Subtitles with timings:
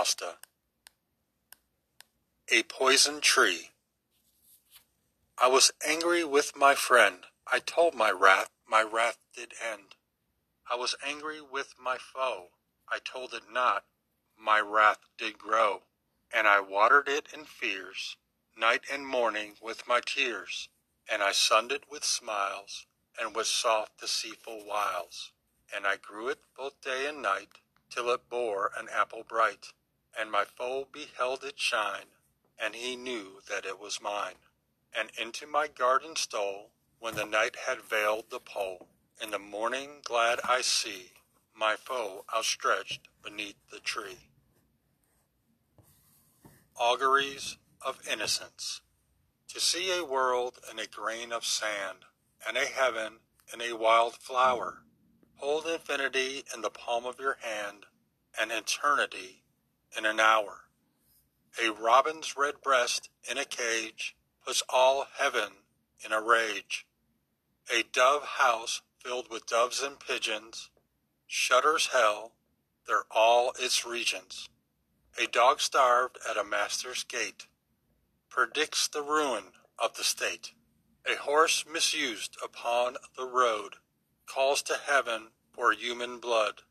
[0.00, 0.36] Costa
[2.50, 3.68] A Poison Tree
[5.36, 9.96] I was angry with my friend, I told my wrath, my wrath did end.
[10.72, 12.46] I was angry with my foe,
[12.88, 13.84] I told it not,
[14.38, 15.82] my wrath did grow.
[16.32, 18.16] And I watered it in fears,
[18.56, 20.70] night and morning with my tears,
[21.12, 22.86] And I sunned it with smiles,
[23.20, 25.32] and with soft deceitful wiles.
[25.76, 27.58] And I grew it both day and night,
[27.90, 29.74] till it bore an apple bright,
[30.18, 32.06] And my foe beheld it shine,
[32.58, 34.36] and he knew that it was mine,
[34.92, 38.88] And into my garden stole, when the night had veiled the pole.
[39.22, 41.12] In the morning glad I see
[41.54, 44.30] my foe outstretched beneath the tree.
[46.76, 48.80] Auguries of Innocence
[49.48, 52.06] To see a world in a grain of sand,
[52.46, 53.20] and a heaven
[53.52, 54.82] in a wild flower,
[55.36, 57.86] hold infinity in the palm of your hand,
[58.38, 59.39] and eternity
[59.96, 60.64] in an hour.
[61.62, 65.50] A robin's red breast in a cage puts all heaven
[66.04, 66.86] in a rage.
[67.72, 70.70] A dove house filled with doves and pigeons
[71.32, 72.32] shudders hell,
[72.88, 74.48] they're all its regions.
[75.16, 77.46] A dog starved at a master's gate
[78.28, 79.44] predicts the ruin
[79.78, 80.52] of the state.
[81.10, 83.76] A horse misused upon the road
[84.26, 86.62] calls to heaven for human blood.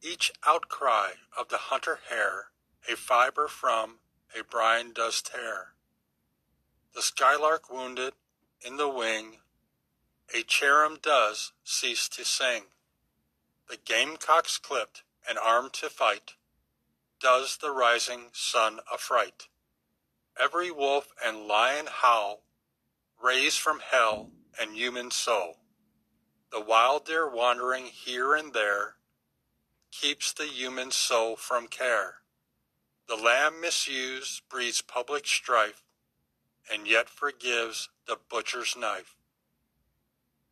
[0.00, 2.50] Each outcry of the hunter hare
[2.88, 3.98] a fiber from
[4.38, 5.74] a brine does tear.
[6.94, 8.14] The skylark wounded
[8.60, 9.38] in the wing,
[10.34, 12.64] a cherub does cease to sing.
[13.68, 16.34] The gamecock's clipped and armed to fight,
[17.20, 19.48] does the rising sun affright.
[20.40, 22.42] Every wolf and lion howl,
[23.20, 25.58] raised from hell and human soul.
[26.50, 28.96] The wild deer wandering here and there,
[29.90, 32.16] keeps the human soul from care.
[33.08, 35.82] The lamb misused breeds public strife,
[36.70, 39.16] and yet forgives the butcher's knife.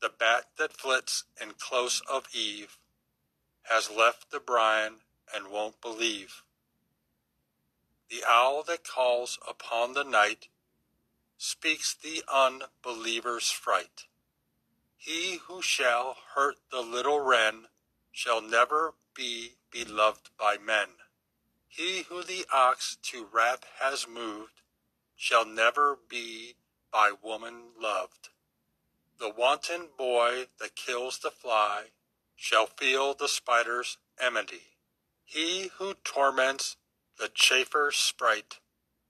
[0.00, 2.78] The bat that flits in close of eve
[3.64, 5.00] has left the brine
[5.34, 6.42] and won't believe.
[8.08, 10.48] The owl that calls upon the night
[11.36, 14.04] speaks the unbeliever's fright.
[14.96, 17.66] He who shall hurt the little wren
[18.12, 20.88] shall never be beloved by men.
[21.66, 24.62] He who the ox to wrath has moved
[25.14, 26.56] shall never be
[26.92, 28.28] by woman loved.
[29.18, 31.86] The wanton boy that kills the fly
[32.34, 34.76] shall feel the spider's enmity.
[35.24, 36.76] He who torments
[37.18, 38.60] the chaffer's sprite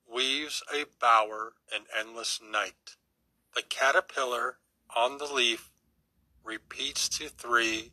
[0.09, 2.97] weaves a bower in endless night.
[3.55, 4.59] The caterpillar
[4.95, 5.71] on the leaf
[6.45, 7.91] repeats to three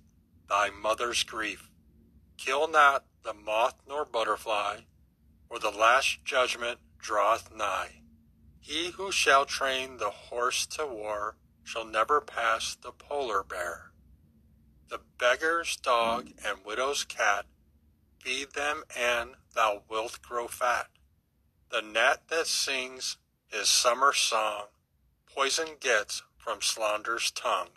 [0.47, 1.69] thy mother's grief.
[2.45, 4.81] Kill not the moth nor butterfly,
[5.49, 8.01] or the last judgment draweth nigh.
[8.59, 13.93] He who shall train the horse to war shall never pass the polar bear.
[14.89, 17.45] The beggar's dog and widow's cat,
[18.19, 20.87] feed them and thou wilt grow fat.
[21.69, 23.15] The gnat that sings
[23.47, 24.65] his summer song,
[25.33, 27.69] poison gets from slander's tongue.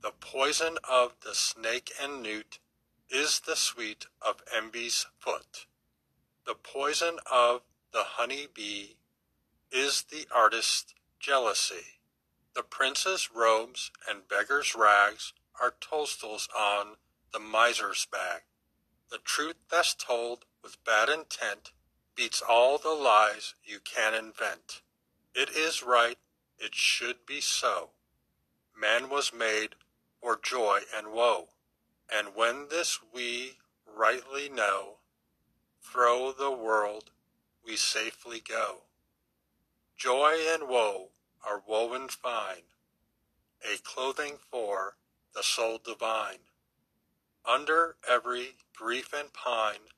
[0.00, 2.60] The poison of the snake and newt
[3.10, 5.66] is the sweet of envy's foot.
[6.46, 7.62] The poison of
[7.92, 8.96] the honey bee
[9.72, 12.00] is the artist's jealousy.
[12.54, 16.96] The prince's robes and beggar's rags are toadstools on
[17.32, 18.44] the miser's back.
[19.10, 21.72] The truth that's told with bad intent
[22.16, 24.82] beats all the lies you can invent.
[25.34, 26.18] It is right,
[26.58, 27.90] it should be so.
[28.78, 29.74] Man was made
[30.20, 31.48] for joy and woe,
[32.16, 34.96] and when this we rightly know,
[35.82, 37.10] through the world
[37.64, 38.82] we safely go.
[39.96, 41.08] Joy and woe
[41.46, 42.64] are woven fine,
[43.62, 44.96] a clothing for
[45.34, 46.38] the soul divine.
[47.44, 49.90] Under every grief and pine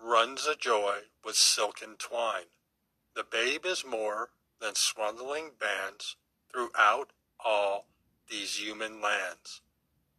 [0.00, 2.50] runs a joy with silken twine.
[3.14, 4.30] The babe is more
[4.60, 6.16] than swaddling bands
[6.50, 7.10] throughout
[7.44, 7.86] all
[8.28, 9.60] these human lands.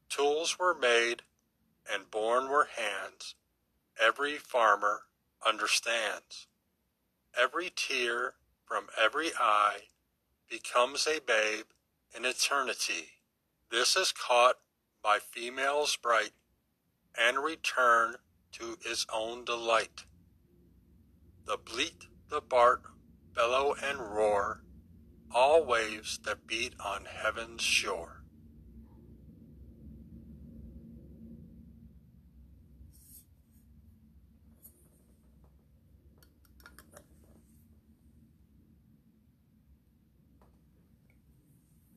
[0.10, 1.24] Tools were made
[1.92, 3.36] and born were hands.
[4.02, 5.02] Every farmer
[5.46, 6.48] understands.
[7.40, 8.34] Every tear
[8.66, 9.90] from every eye
[10.50, 11.66] becomes a babe
[12.16, 13.10] in eternity.
[13.72, 14.56] This is caught
[15.04, 16.32] by females bright
[17.18, 18.16] and return
[18.54, 20.06] to its own delight.
[21.46, 22.84] The bleat, the bart,
[23.36, 24.64] bellow and roar,
[25.32, 28.24] all waves that beat on heaven's shore.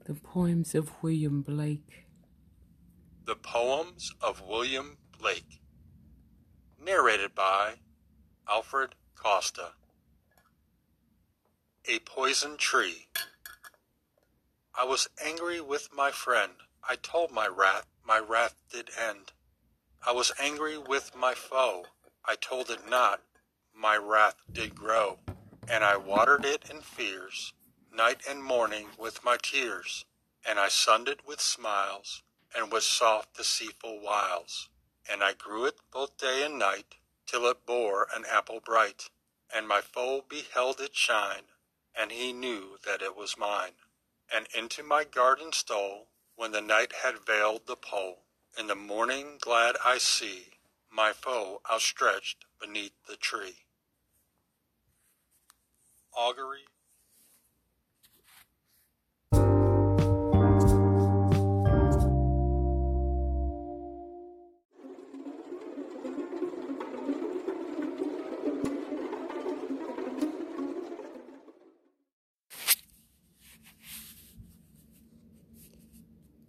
[0.05, 2.05] The Poems of William Blake.
[3.25, 5.63] The Poems of William Blake.
[6.79, 7.77] Narrated by
[8.47, 9.71] Alfred Costa.
[11.89, 13.07] A Poison Tree.
[14.79, 16.53] I was angry with my friend.
[16.87, 19.33] I told my wrath, my wrath did end.
[20.07, 21.87] I was angry with my foe.
[22.23, 23.23] I told it not,
[23.75, 25.21] my wrath did grow.
[25.67, 27.55] And I watered it in fears
[27.99, 30.05] night and morning with my tears,
[30.49, 32.23] and I sunned it with smiles,
[32.57, 34.71] and with soft deceitful wiles.
[35.11, 36.95] And I grew it both day and night,
[37.27, 39.11] till it bore an apple bright,
[39.55, 41.43] and my foe beheld it shine,
[41.95, 43.73] and he knew that it was mine.
[44.35, 48.21] And into my garden stole, when the night had veiled the pole.
[48.59, 50.53] In the morning glad I see
[50.91, 53.65] my foe outstretched beneath the tree.
[56.17, 56.65] Augury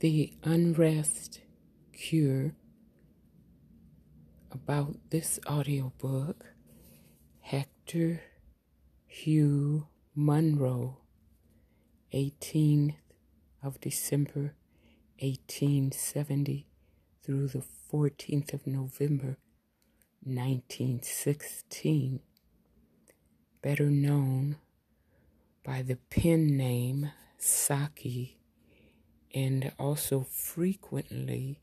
[0.10, 1.42] The unrest
[1.94, 2.56] cure
[4.52, 6.48] about this audiobook,
[7.42, 8.24] Hector
[9.06, 9.86] Hugh
[10.16, 10.98] Munro,
[12.12, 12.96] 18th
[13.62, 14.56] of December
[15.20, 16.66] 1870
[17.22, 17.64] through the
[17.94, 19.38] 14th of November
[20.24, 22.20] 1916,
[23.62, 24.56] better known
[25.64, 28.39] by the pen name Saki
[29.34, 31.62] and also frequently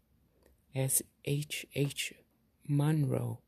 [0.75, 1.67] as H.
[1.75, 2.13] H.
[2.69, 3.41] Munro,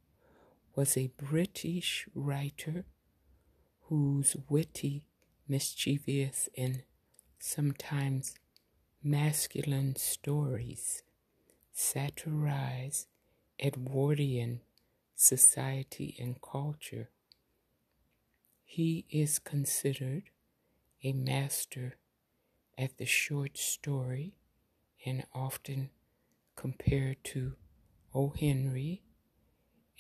[0.75, 2.85] was a British writer
[3.89, 5.05] whose witty,
[5.49, 6.83] mischievous, and
[7.39, 8.35] sometimes
[9.03, 11.03] masculine stories
[11.73, 13.07] satirize
[13.61, 14.61] Edwardian
[15.15, 17.11] society and culture.
[18.65, 20.31] He is considered
[21.03, 21.97] a master
[22.79, 24.37] at the short story
[25.05, 25.91] and often
[26.55, 27.55] compared to
[28.15, 28.33] O.
[28.39, 29.03] Henry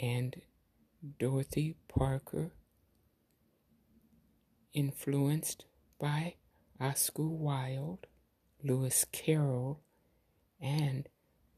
[0.00, 0.40] and
[1.18, 2.52] Dorothy Parker,
[4.72, 5.64] influenced
[6.00, 6.34] by
[6.80, 8.06] Oscar Wilde,
[8.62, 9.80] Lewis Carroll,
[10.60, 11.08] and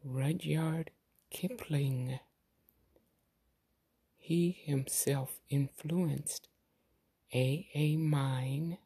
[0.02, 0.90] Rudyard
[1.31, 2.19] Kipling.
[4.17, 6.49] He himself influenced
[7.34, 7.69] A.
[7.75, 7.96] A.
[7.96, 8.78] Milne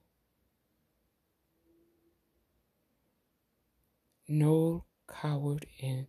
[4.27, 6.07] Noel Coward and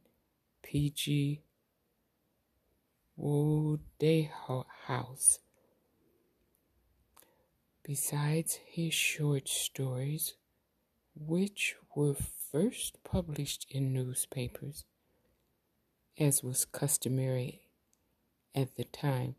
[0.63, 1.41] P.G.
[3.17, 3.89] Wodehouse.
[7.83, 10.35] Besides his short stories,
[11.13, 14.85] which were first published in newspapers,
[16.17, 17.63] as was customary
[18.55, 19.35] at the time,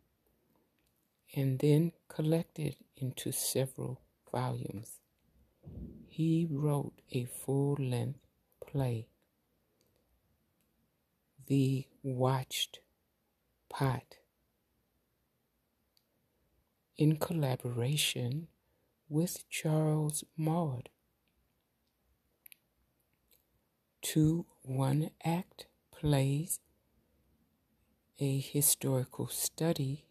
[1.35, 5.01] and then collected into several volumes,
[6.09, 8.26] he wrote a full length
[8.67, 9.09] play.
[11.47, 12.81] The Watched
[13.69, 14.17] Pot
[16.97, 18.49] in collaboration
[19.09, 20.89] with Charles Maude.
[24.03, 26.61] Two one act plays,
[28.19, 30.07] a historical study,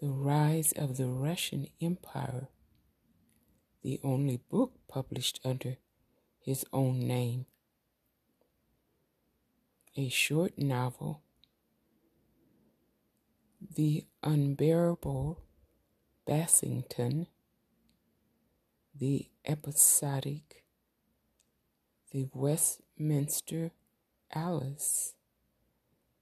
[0.00, 2.48] The Rise of the Russian Empire,
[3.82, 5.76] the only book published under
[6.44, 7.46] his own name.
[9.96, 11.22] A short novel,
[13.74, 15.40] The Unbearable
[16.28, 17.28] Bassington,
[18.94, 20.64] the episodic
[22.12, 23.70] The Westminster
[24.34, 25.14] Alice,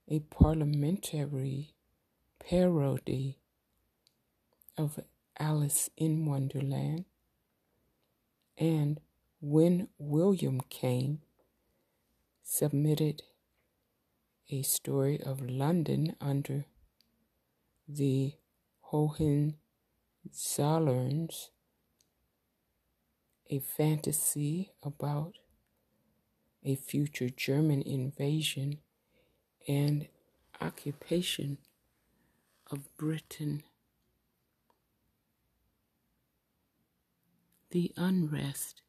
[0.07, 1.73] a parliamentary
[2.39, 3.39] parody
[4.77, 5.01] of
[5.37, 7.03] Alice in Wonderland,
[8.57, 9.01] and
[9.45, 11.19] when William came,
[12.43, 13.23] submitted
[14.49, 16.63] a story of London under
[17.85, 18.35] the
[18.93, 21.49] Hohenzollerns,
[23.49, 25.33] a fantasy about
[26.63, 28.77] a future German invasion
[29.67, 30.07] and
[30.61, 31.57] occupation
[32.71, 33.61] of Britain.
[37.71, 38.82] The unrest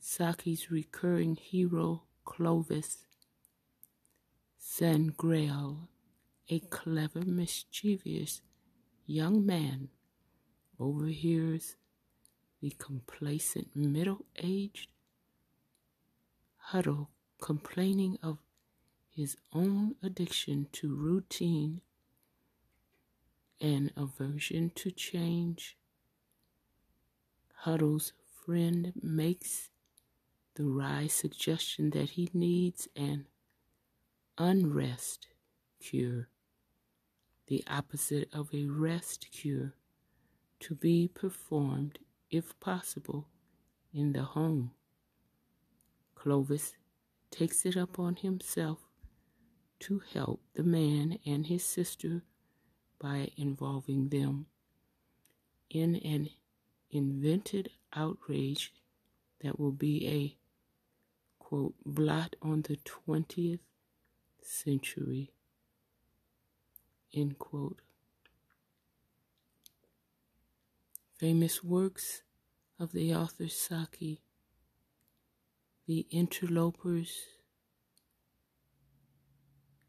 [0.00, 3.04] Saki's recurring hero Clovis.
[4.60, 5.88] Sangrail,
[6.48, 8.42] a clever, mischievous
[9.06, 9.88] young man,
[10.78, 11.76] overhears
[12.60, 14.88] the complacent middle aged
[16.58, 17.08] Huddle
[17.40, 18.38] complaining of
[19.08, 21.80] his own addiction to routine
[23.58, 25.78] and aversion to change.
[27.60, 28.12] Huddle's
[28.44, 29.70] friend makes
[30.58, 33.24] the wry suggestion that he needs an
[34.36, 35.28] unrest
[35.80, 36.28] cure,
[37.46, 39.74] the opposite of a rest cure,
[40.58, 43.28] to be performed, if possible,
[43.94, 44.72] in the home.
[46.16, 46.74] Clovis
[47.30, 48.80] takes it upon himself
[49.78, 52.22] to help the man and his sister
[52.98, 54.46] by involving them
[55.70, 56.28] in an
[56.90, 58.72] invented outrage
[59.40, 60.37] that will be a
[61.48, 63.60] quote blot on the 20th
[64.42, 65.32] century
[67.14, 67.80] end quote.
[71.16, 72.20] Famous works
[72.78, 74.20] of the author Saki
[75.86, 77.16] the interlopers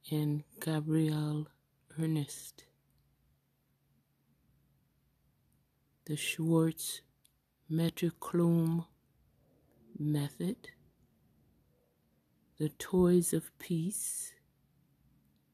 [0.09, 1.47] and Gabrielle
[2.01, 2.63] Ernest.
[6.05, 7.01] The Schwartz
[7.69, 8.85] Metterklume
[9.99, 10.69] method,
[12.59, 14.33] the toys of peace,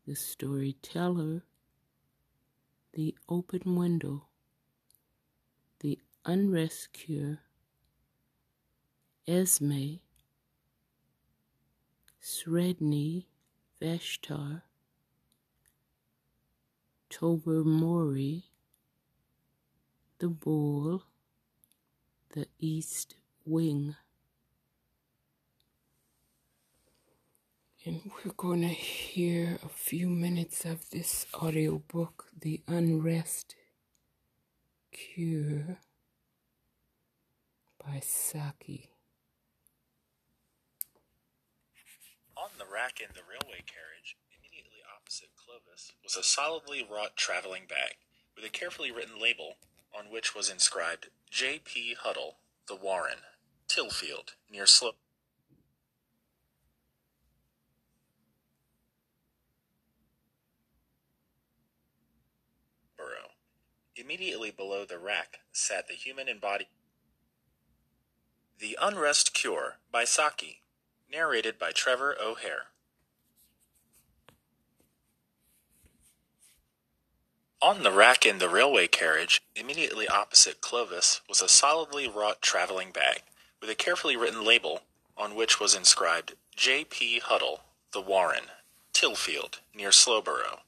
[0.07, 1.43] the storyteller,
[2.93, 4.23] the open window,
[5.81, 7.37] the unrest cure,
[9.27, 9.99] Esme,
[12.19, 13.25] Sredni
[13.79, 14.63] Vashtar,
[17.11, 18.45] Tobermory,
[20.17, 21.03] the bull,
[22.33, 23.13] the east
[23.45, 23.95] wing.
[27.87, 33.53] And we're going to hear a few minutes of this audiobook, The Unrest
[34.91, 35.77] Cure
[37.77, 38.89] by Saki.
[42.35, 47.67] On the rack in the railway carriage, immediately opposite Clovis, was a solidly wrought traveling
[47.69, 47.97] bag
[48.35, 49.57] with a carefully written label
[49.95, 51.61] on which was inscribed J.
[51.63, 51.93] P.
[51.93, 52.37] Huddle,
[52.67, 53.19] The Warren,
[53.67, 54.97] Tilfield, near Slope.
[63.95, 66.69] Immediately below the rack sat the human embodiment.
[68.59, 70.61] The Unrest Cure by Saki,
[71.09, 72.67] narrated by Trevor O'Hare.
[77.61, 82.91] On the rack in the railway carriage, immediately opposite Clovis, was a solidly wrought traveling
[82.91, 83.23] bag,
[83.61, 84.81] with a carefully written label,
[85.15, 86.83] on which was inscribed J.
[86.83, 87.19] P.
[87.19, 87.61] Huddle,
[87.93, 88.51] The Warren,
[88.93, 90.64] Tilfield, near Slowborough.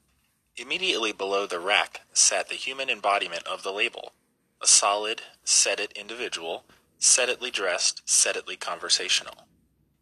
[0.60, 4.12] Immediately below the rack sat the human embodiment of the label,
[4.60, 6.64] a solid, set-it individual,
[6.98, 9.46] set-itly dressed, set-itly conversational.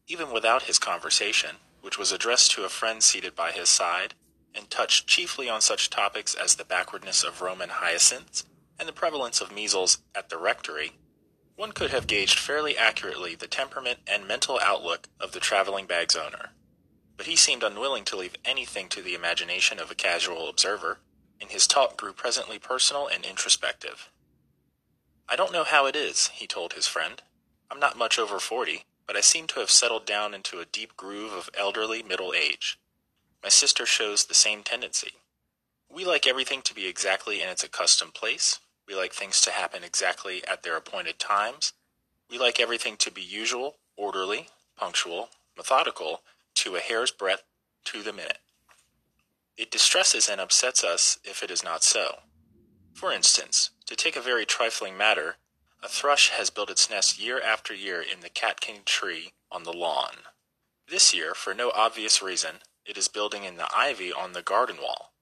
[0.09, 4.15] Even without his conversation, which was addressed to a friend seated by his side,
[4.55, 8.47] and touched chiefly on such topics as the backwardness of Roman hyacinths
[8.79, 10.93] and the prevalence of measles at the rectory,
[11.57, 16.17] one could have gauged fairly accurately the temperament and mental outlook of the traveling bag's
[16.17, 16.53] owner.
[17.17, 20.99] But he seemed unwilling to leave anything to the imagination of a casual observer,
[21.41, 24.11] and his talk grew presently personal and introspective.
[25.29, 27.23] I don't know how it is, he told his friend.
[27.71, 30.97] I'm not much over forty, but I seem to have settled down into a deep
[30.97, 32.79] groove of elderly middle age.
[33.43, 35.13] My sister shows the same tendency.
[35.91, 38.61] We like everything to be exactly in its accustomed place.
[38.87, 41.73] We like things to happen exactly at their appointed times.
[42.31, 46.23] We like everything to be usual, orderly, punctual, methodical,
[46.67, 47.45] to a hair's breadth,
[47.85, 48.41] to the minute.
[49.57, 52.17] It distresses and upsets us if it is not so.
[52.93, 55.37] For instance, to take a very trifling matter,
[55.81, 59.73] a thrush has built its nest year after year in the catkin tree on the
[59.73, 60.25] lawn.
[60.89, 64.79] This year, for no obvious reason, it is building in the ivy on the garden
[64.83, 65.13] wall.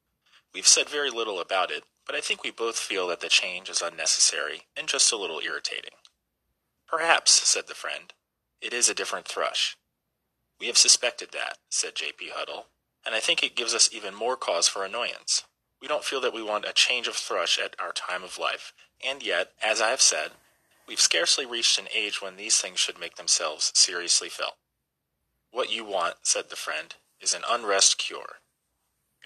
[0.55, 3.69] We've said very little about it, but I think we both feel that the change
[3.69, 5.99] is unnecessary and just a little irritating.
[6.89, 8.15] Perhaps, said the friend,
[8.63, 9.77] it is a different thrush.
[10.61, 12.31] We have suspected that, said J.P.
[12.35, 12.67] Huddle,
[13.05, 15.45] and I think it gives us even more cause for annoyance.
[15.81, 18.73] We don't feel that we want a change of thrush at our time of life,
[19.07, 20.31] and yet, as I have said,
[20.89, 24.55] we've scarcely reached an age when these things should make themselves seriously felt.
[25.51, 28.37] What you want, said the friend, is an unrest cure.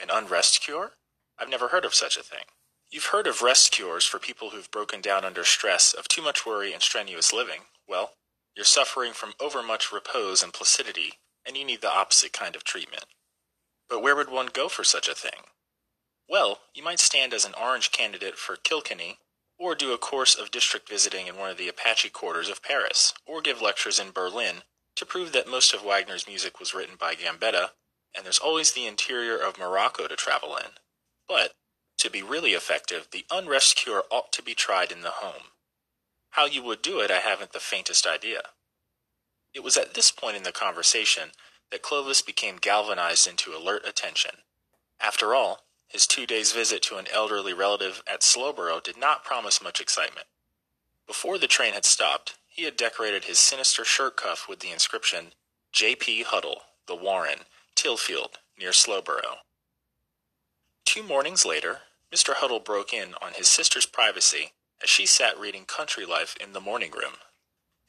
[0.00, 0.92] An unrest cure?
[1.38, 2.44] I've never heard of such a thing.
[2.90, 6.46] You've heard of rest cures for people who've broken down under stress of too much
[6.46, 7.62] worry and strenuous living.
[7.86, 8.14] Well,
[8.58, 11.12] you're suffering from overmuch repose and placidity,
[11.46, 13.04] and you need the opposite kind of treatment.
[13.88, 15.44] But where would one go for such a thing?
[16.28, 19.18] Well, you might stand as an orange candidate for Kilkenny,
[19.60, 23.14] or do a course of district visiting in one of the Apache quarters of Paris,
[23.24, 24.62] or give lectures in Berlin
[24.96, 27.70] to prove that most of Wagner's music was written by Gambetta,
[28.12, 30.72] and there's always the interior of Morocco to travel in.
[31.28, 31.52] But,
[31.98, 35.52] to be really effective, the unrest cure ought to be tried in the home.
[36.30, 38.42] How you would do it, I haven't the faintest idea.
[39.54, 41.30] It was at this point in the conversation
[41.70, 44.42] that Clovis became galvanized into alert attention.
[45.00, 49.62] After all, his two days' visit to an elderly relative at Slowborough did not promise
[49.62, 50.26] much excitement.
[51.06, 55.32] Before the train had stopped, he had decorated his sinister shirt cuff with the inscription,
[55.72, 56.24] J.P.
[56.24, 57.40] Huddle, The Warren,
[57.74, 59.38] Tilfield, near Slowborough.
[60.84, 61.80] Two mornings later,
[62.12, 62.34] Mr.
[62.34, 66.60] Huddle broke in on his sister's privacy as she sat reading Country Life in the
[66.60, 67.14] morning room.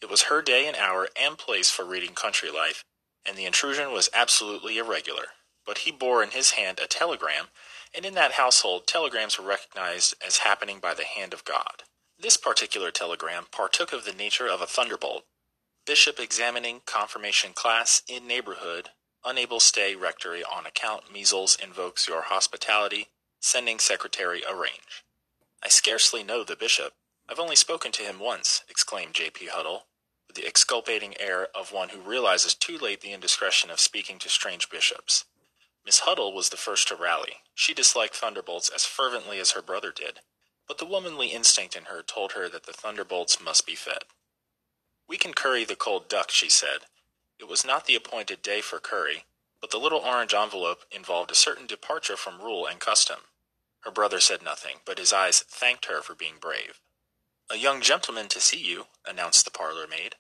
[0.01, 2.83] It was her day and hour and place for reading Country Life,
[3.25, 5.27] and the intrusion was absolutely irregular.
[5.65, 7.47] But he bore in his hand a telegram
[7.95, 11.83] and in that household telegrams were recognized as happening by the hand of God.
[12.17, 15.25] This particular telegram partook of the nature of a thunderbolt.
[15.85, 18.89] Bishop examining confirmation class in neighborhood,
[19.25, 23.07] unable stay rectory on account measles invokes your hospitality,
[23.39, 25.03] sending secretary arrange.
[25.63, 26.93] I scarcely know the bishop.
[27.27, 29.47] I've only spoken to him once, exclaimed J.P.
[29.47, 29.85] Huddle,
[30.27, 34.29] with the exculpating air of one who realizes too late the indiscretion of speaking to
[34.29, 35.25] strange bishops.
[35.85, 37.37] Miss Huddle was the first to rally.
[37.55, 40.19] She disliked thunderbolts as fervently as her brother did,
[40.67, 44.03] but the womanly instinct in her told her that the thunderbolts must be fed.
[45.07, 46.81] We can curry the cold duck, she said.
[47.39, 49.25] It was not the appointed day for curry,
[49.59, 53.21] but the little orange envelope involved a certain departure from rule and custom.
[53.81, 56.79] Her brother said nothing, but his eyes thanked her for being brave.
[57.49, 60.15] A young gentleman to see you, announced the parlor maid.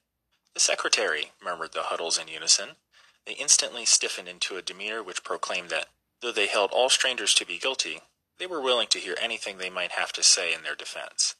[0.53, 2.77] The secretary, murmured the Huddles in unison.
[3.25, 5.89] They instantly stiffened into a demeanor which proclaimed that,
[6.21, 8.01] though they held all strangers to be guilty,
[8.39, 11.35] they were willing to hear anything they might have to say in their defense.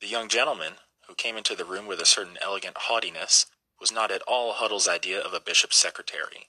[0.00, 0.74] The young gentleman,
[1.06, 3.46] who came into the room with a certain elegant haughtiness,
[3.78, 6.48] was not at all Huddle's idea of a bishop's secretary.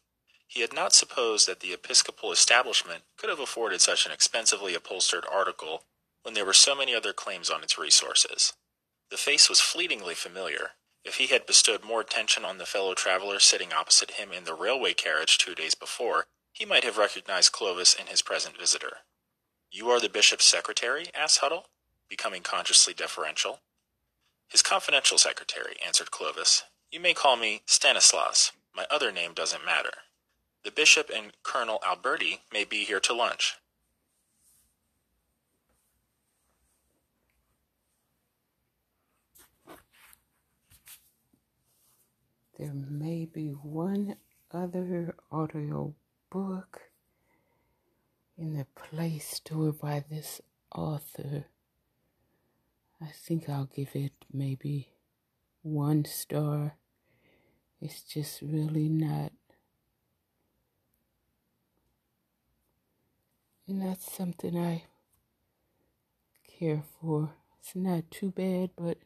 [0.50, 5.24] He had not supposed that the episcopal establishment could have afforded such an expensively upholstered
[5.32, 5.84] article
[6.24, 8.52] when there were so many other claims on its resources.
[9.10, 10.72] The face was fleetingly familiar,
[11.06, 14.54] if he had bestowed more attention on the fellow traveler sitting opposite him in the
[14.54, 18.98] railway carriage two days before, he might have recognized Clovis in his present visitor.
[19.72, 21.08] You are the bishop's secretary?
[21.16, 21.68] asked Huddle,
[22.10, 23.62] becoming consciously deferential.
[24.50, 26.64] His confidential secretary, answered Clovis.
[26.92, 28.52] You may call me Stanislaus.
[28.76, 29.92] My other name doesn't matter.
[30.64, 33.58] The bishop and Colonel Alberti may be here to lunch.
[42.58, 44.18] There may be one
[44.52, 45.94] other audio
[46.30, 46.82] book
[48.38, 50.42] in the Play Store by this
[50.76, 51.46] author.
[53.02, 54.90] I think I'll give it maybe
[55.62, 56.76] one star.
[57.80, 59.32] It's just really not.
[63.70, 64.84] Not something I
[66.46, 67.32] care for.
[67.60, 68.98] It's not too bad, but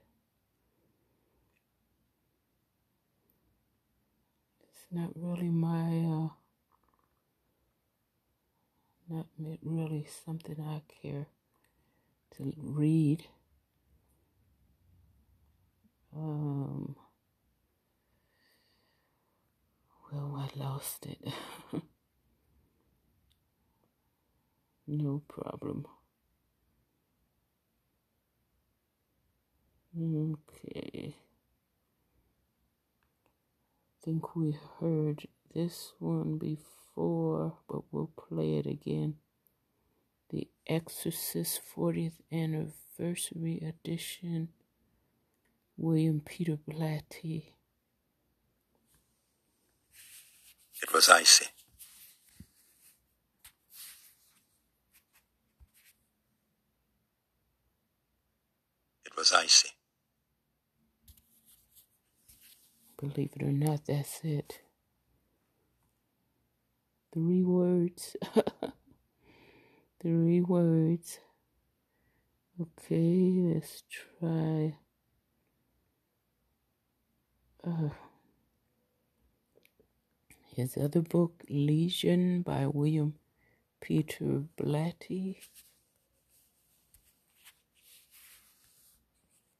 [4.63, 6.30] it's not really my, uh,
[9.10, 9.28] not
[9.63, 11.28] really something I care
[12.32, 13.26] to read.
[16.15, 16.95] Um,
[20.12, 21.34] well, I lost it.
[24.87, 25.85] no problem.
[29.95, 31.15] Okay
[34.03, 39.15] think we heard this one before, but we'll play it again.
[40.29, 44.49] The Exorcist 40th Anniversary Edition,
[45.77, 47.53] William Peter Blatty.
[50.81, 51.52] It was icy.
[59.13, 59.69] It was icy.
[62.97, 64.62] Believe it or not, that's it.
[67.13, 68.15] Three words.
[70.02, 71.19] Three words.
[72.60, 73.84] Okay, let's
[74.19, 74.78] try.
[77.63, 77.89] Uh,
[80.56, 83.13] his other book, Legion by William
[83.80, 85.38] Peter Blatty.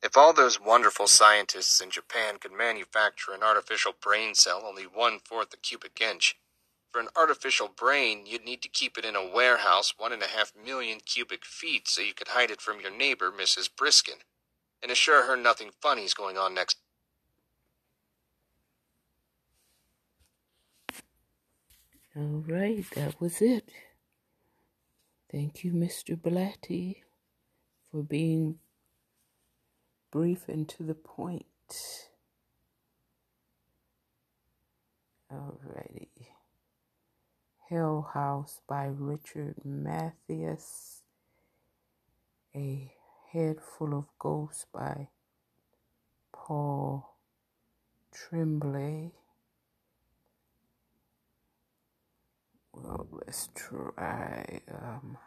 [0.04, 5.20] If all those wonderful scientists in Japan could manufacture an artificial brain cell only one
[5.20, 6.38] fourth a cubic inch,
[6.92, 10.28] for an artificial brain, you'd need to keep it in a warehouse one and a
[10.28, 13.70] half million cubic feet so you could hide it from your neighbor, Mrs.
[13.70, 14.20] Briskin.
[14.82, 16.78] and assure her nothing funny is going on next.
[22.16, 23.70] All right, that was it.
[25.32, 26.16] Thank you, Mr.
[26.16, 26.98] Blatty,
[27.92, 28.60] for being
[30.14, 31.44] brief and to the point.
[35.34, 36.28] Alrighty.
[37.68, 41.02] Hell House by Richard Matheson.
[42.56, 42.94] A
[43.32, 45.08] Head Full of Ghosts by
[46.32, 47.18] Paul
[48.14, 49.14] Tremblay.
[52.72, 55.18] Well, let's try um,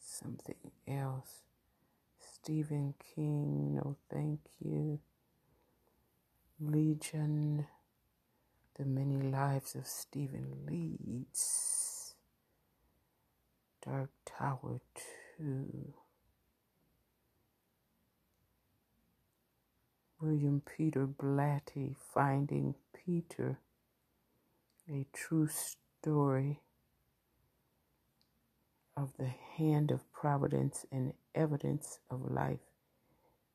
[0.00, 1.42] something else.
[2.42, 4.98] Stephen King, no thank you.
[6.60, 7.66] Legion,
[8.76, 12.16] The Many Lives of Stephen Leeds.
[13.86, 14.80] Dark Tower
[15.38, 15.94] 2.
[20.20, 23.60] William Peter Blatty, Finding Peter,
[24.90, 26.58] a true story
[28.96, 32.60] of the hand of providence and evidence of life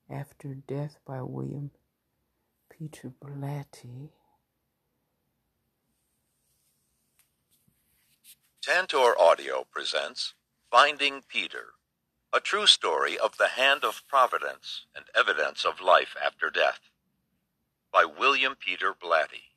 [0.10, 1.72] after death by William
[2.70, 4.10] Peter Blatty.
[8.62, 10.34] Tantor Audio presents
[10.70, 11.74] Finding Peter,
[12.34, 16.80] a true story of the hand of providence and evidence of life after death,
[17.92, 19.54] by William Peter Blatty.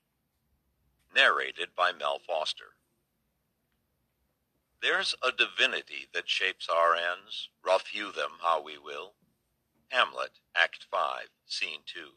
[1.15, 2.77] Narrated by Mel Foster.
[4.83, 9.13] There's a divinity that shapes our ends, rough hew them how we will.
[9.89, 12.13] Hamlet, Act 5, Scene 2.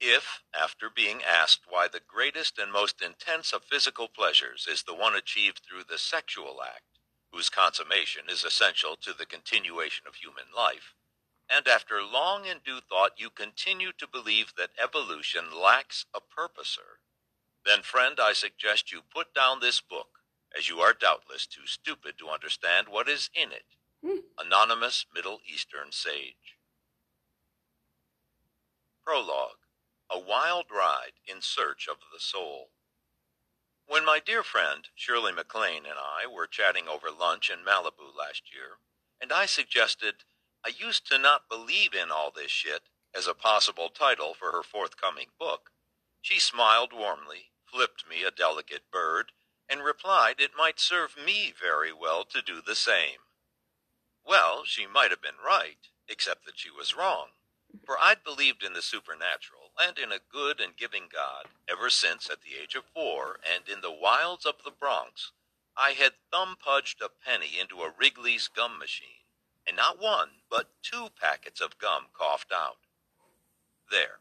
[0.00, 4.94] If, after being asked why the greatest and most intense of physical pleasures is the
[4.94, 6.98] one achieved through the sexual act,
[7.32, 10.94] whose consummation is essential to the continuation of human life,
[11.48, 17.00] and after long and due thought you continue to believe that evolution lacks a purposer,
[17.64, 20.23] then, friend, I suggest you put down this book,
[20.56, 23.64] as you are doubtless too stupid to understand what is in it.
[24.04, 24.20] Hmm.
[24.38, 26.58] Anonymous Middle Eastern Sage.
[29.04, 29.66] Prologue
[30.10, 32.70] A Wild Ride in Search of the Soul.
[33.86, 38.44] When my dear friend Shirley MacLaine and I were chatting over lunch in Malibu last
[38.54, 38.78] year,
[39.20, 40.24] and I suggested
[40.64, 44.62] I used to not believe in all this shit as a possible title for her
[44.62, 45.70] forthcoming book,
[46.22, 49.32] she smiled warmly, flipped me a delicate bird,
[49.68, 53.18] and replied it might serve me very well to do the same.
[54.26, 57.28] Well, she might have been right, except that she was wrong,
[57.84, 62.30] for I'd believed in the supernatural and in a good and giving God ever since,
[62.30, 65.32] at the age of four, and in the wilds of the Bronx,
[65.76, 69.26] I had thumb pudged a penny into a Wrigley's gum machine,
[69.66, 72.78] and not one, but two packets of gum coughed out.
[73.90, 74.20] There.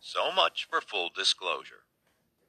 [0.00, 1.84] So much for full disclosure.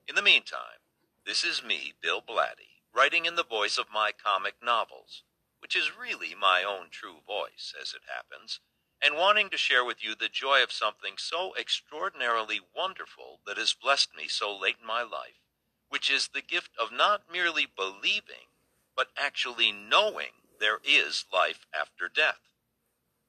[0.07, 0.84] In the meantime,
[1.25, 5.23] this is me, Bill Blatty, writing in the voice of my comic novels,
[5.59, 8.59] which is really my own true voice, as it happens,
[9.01, 13.73] and wanting to share with you the joy of something so extraordinarily wonderful that has
[13.73, 15.41] blessed me so late in my life,
[15.89, 18.53] which is the gift of not merely believing,
[18.95, 22.39] but actually knowing there is life after death.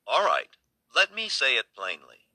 [0.07, 0.51] All right,
[0.95, 2.26] let me say it plainly.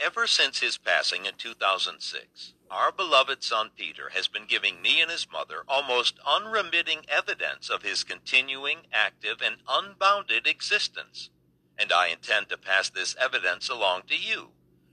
[0.00, 5.10] Ever since his passing in 2006, our beloved son Peter has been giving me and
[5.10, 11.30] his mother almost unremitting evidence of his continuing, active, and unbounded existence.
[11.78, 14.50] And I intend to pass this evidence along to you.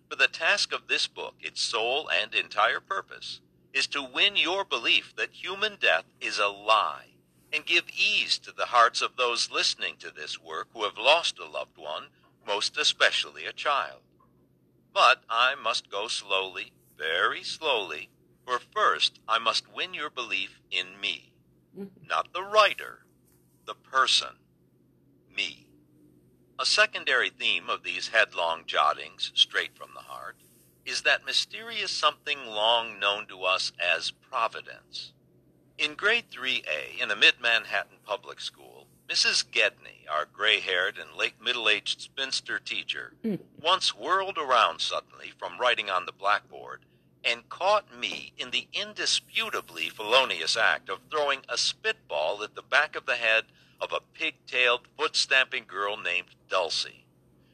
[0.07, 3.41] For the task of this book, its sole and entire purpose,
[3.73, 7.15] is to win your belief that human death is a lie,
[7.51, 11.39] and give ease to the hearts of those listening to this work who have lost
[11.39, 12.09] a loved one,
[12.45, 14.01] most especially a child.
[14.93, 18.09] But I must go slowly, very slowly,
[18.45, 21.31] for first I must win your belief in me.
[21.77, 22.07] Mm-hmm.
[22.07, 23.05] Not the writer,
[23.65, 24.35] the person,
[25.35, 25.67] me.
[26.59, 30.35] A secondary theme of these headlong jottings, straight from the heart,
[30.85, 35.13] is that mysterious something long known to us as providence.
[35.77, 38.70] In grade 3A in a mid Manhattan public school,
[39.11, 39.51] Mrs.
[39.51, 43.35] Gedney, our gray haired and late middle aged spinster teacher, hmm.
[43.61, 46.85] once whirled around suddenly from writing on the blackboard
[47.21, 52.95] and caught me in the indisputably felonious act of throwing a spitball at the back
[52.95, 53.43] of the head
[53.81, 57.03] of a pig-tailed, foot-stamping girl named Dulcie,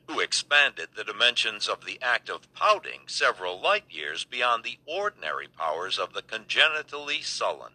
[0.07, 5.47] who expanded the dimensions of the act of pouting several light years beyond the ordinary
[5.47, 7.73] powers of the congenitally sullen.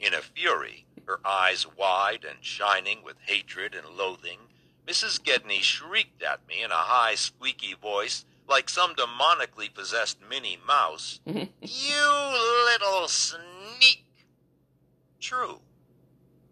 [0.00, 4.38] In a fury, her eyes wide and shining with hatred and loathing,
[4.86, 5.22] Mrs.
[5.22, 11.20] Gedney shrieked at me in a high, squeaky voice, like some demonically possessed Minnie Mouse.
[11.26, 11.44] you
[12.64, 14.06] little sneak!
[15.20, 15.60] True.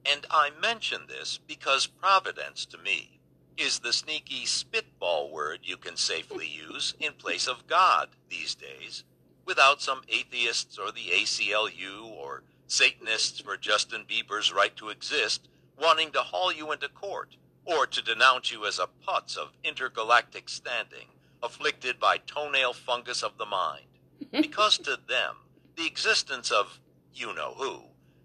[0.04, 3.18] And I mention this because Providence, to me,
[3.56, 9.04] is the sneaky spitball word you can safely use in place of God these days,
[9.46, 15.48] without some atheists or the ACLU or Satanists for Justin Bieber's right to exist
[15.80, 20.48] wanting to haul you into court or to denounce you as a putz of intergalactic
[20.48, 21.06] standing,
[21.42, 23.84] afflicted by toenail fungus of the mind.
[24.32, 25.36] Because to them,
[25.76, 26.80] the existence of
[27.14, 27.84] you know who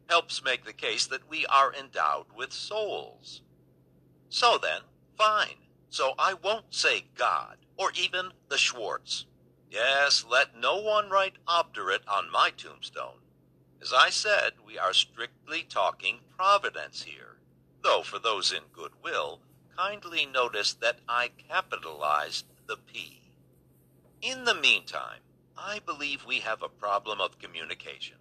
[0.10, 3.42] helps make the case that we are endowed with souls.
[4.30, 4.82] So then,
[5.18, 5.56] fine.
[5.90, 9.26] So I won't say God, or even the Schwartz.
[9.70, 13.23] Yes, let no one write obdurate on my tombstone.
[13.84, 17.36] As I said, we are strictly talking providence here,
[17.82, 19.42] though for those in goodwill,
[19.76, 23.20] kindly notice that I capitalized the P.
[24.22, 25.20] In the meantime,
[25.58, 28.20] I believe we have a problem of communication,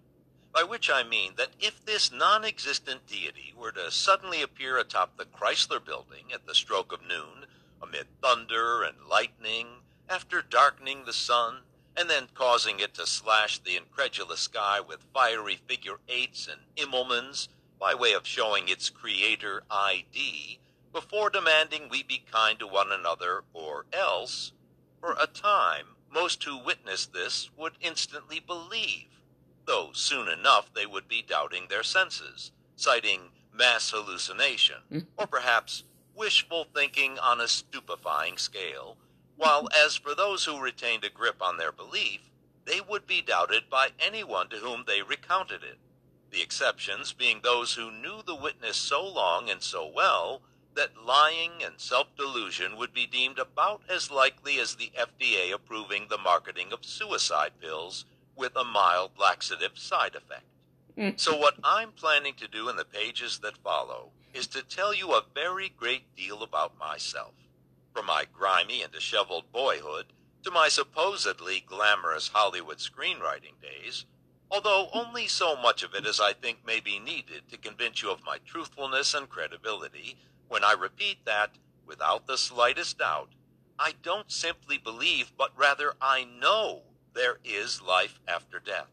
[0.51, 5.15] by which I mean that if this non existent deity were to suddenly appear atop
[5.15, 7.45] the Chrysler building at the stroke of noon,
[7.81, 11.61] amid thunder and lightning, after darkening the sun,
[11.95, 17.47] and then causing it to slash the incredulous sky with fiery figure eights and immelmanns
[17.79, 20.59] by way of showing its creator ID,
[20.93, 24.53] before demanding we be kind to one another, or else,
[24.99, 29.21] for a time, most who witnessed this would instantly believe,
[29.65, 34.99] though soon enough they would be doubting their senses, citing mass hallucination, hmm.
[35.17, 35.83] or perhaps
[36.15, 38.97] wishful thinking on a stupefying scale,
[39.43, 42.21] while as for those who retained a grip on their belief,
[42.65, 45.77] they would be doubted by anyone to whom they recounted it,
[46.31, 50.41] the exceptions being those who knew the witness so long and so well
[50.75, 56.17] that lying and self-delusion would be deemed about as likely as the FDA approving the
[56.17, 58.05] marketing of suicide pills
[58.37, 60.45] with a mild laxative side effect.
[60.97, 61.19] Mm.
[61.19, 65.11] so what I'm planning to do in the pages that follow is to tell you
[65.11, 67.33] a very great deal about myself,
[67.93, 70.07] from my grimy and disheveled boyhood
[70.43, 74.05] to my supposedly glamorous Hollywood screenwriting days,
[74.51, 78.11] although only so much of it as I think may be needed to convince you
[78.11, 81.51] of my truthfulness and credibility when I repeat that,
[81.85, 83.29] without the slightest doubt,
[83.79, 88.91] I don't simply believe, but rather I know there is life after death,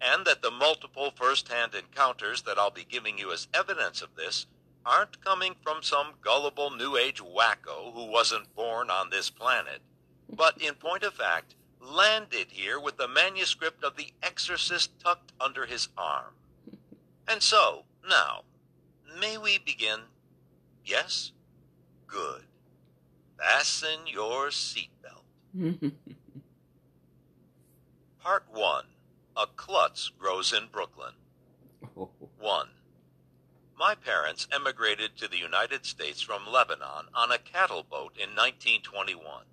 [0.00, 4.46] and that the multiple first-hand encounters that I'll be giving you as evidence of this
[4.84, 9.80] aren't coming from some gullible New Age wacko who wasn't born on this planet,
[10.28, 15.66] but in point of fact, landed here with the manuscript of The Exorcist tucked under
[15.66, 16.34] his arm.
[17.26, 18.42] And so, now,
[19.18, 20.00] may we begin?
[20.84, 21.32] Yes?
[22.06, 22.42] Good.
[23.38, 25.24] Fasten your seatbelt.
[28.22, 28.84] Part 1
[29.36, 31.12] A Klutz Grows in Brooklyn.
[31.94, 32.68] 1.
[33.80, 39.46] My parents emigrated to the United States from Lebanon on a cattle boat in 1921,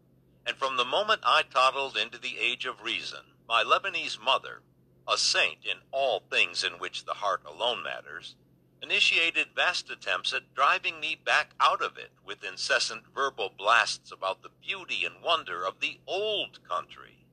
[0.46, 4.64] and from the moment I toddled into the age of reason, my Lebanese mother,
[5.08, 8.36] a saint in all things in which the heart alone matters,
[8.84, 14.44] initiated vast attempts at driving me back out of it with incessant verbal blasts about
[14.44, 17.26] the beauty and wonder of the old country.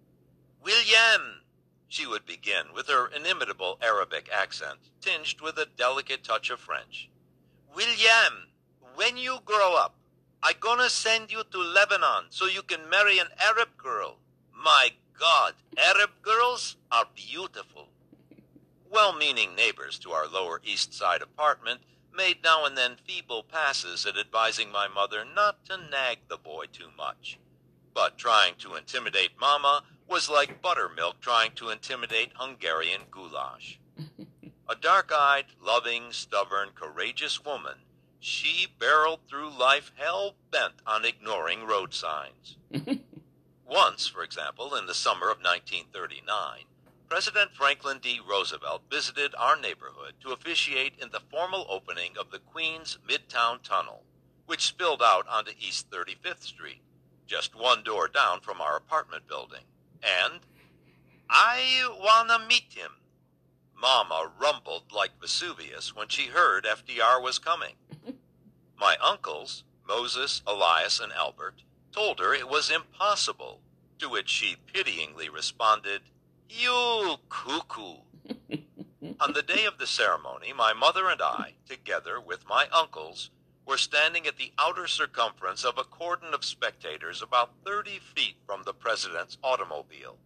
[0.63, 1.43] William,
[1.89, 7.09] she would begin with her inimitable Arabic accent, tinged with a delicate touch of French.
[7.75, 8.49] William,
[8.95, 9.95] when you grow up,
[10.43, 14.19] I gonna send you to Lebanon so you can marry an Arab girl.
[14.53, 17.89] My God, Arab girls are beautiful.
[18.91, 21.81] Well-meaning neighbors to our Lower East Side apartment
[22.15, 26.67] made now and then feeble passes at advising my mother not to nag the boy
[26.73, 27.39] too much.
[27.93, 33.79] But trying to intimidate Mama was like buttermilk trying to intimidate Hungarian goulash.
[34.69, 37.79] A dark-eyed, loving, stubborn, courageous woman,
[38.19, 42.57] she barreled through life hell-bent on ignoring road signs.
[43.67, 46.65] Once, for example, in the summer of 1939,
[47.09, 48.21] President Franklin D.
[48.27, 54.03] Roosevelt visited our neighborhood to officiate in the formal opening of the Queens Midtown Tunnel,
[54.47, 56.81] which spilled out onto East 35th Street,
[57.27, 59.65] just one door down from our apartment building.
[60.05, 60.41] And
[61.31, 62.93] I wanna meet him.
[63.75, 67.75] Mama rumbled like Vesuvius when she heard FDR was coming.
[68.79, 71.63] My uncles, Moses, Elias, and Albert,
[71.93, 73.61] told her it was impossible,
[73.99, 76.03] to which she pityingly responded,
[76.49, 77.99] You cuckoo.
[79.21, 83.31] On the day of the ceremony, my mother and I, together with my uncles,
[83.67, 88.63] were standing at the outer circumference of a cordon of spectators about 30 feet from
[88.65, 90.19] the president's automobile.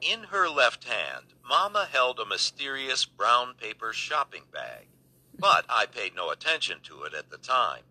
[0.00, 4.86] In her left hand, Mama held a mysterious brown paper shopping bag,
[5.38, 7.82] but I paid no attention to it at the time.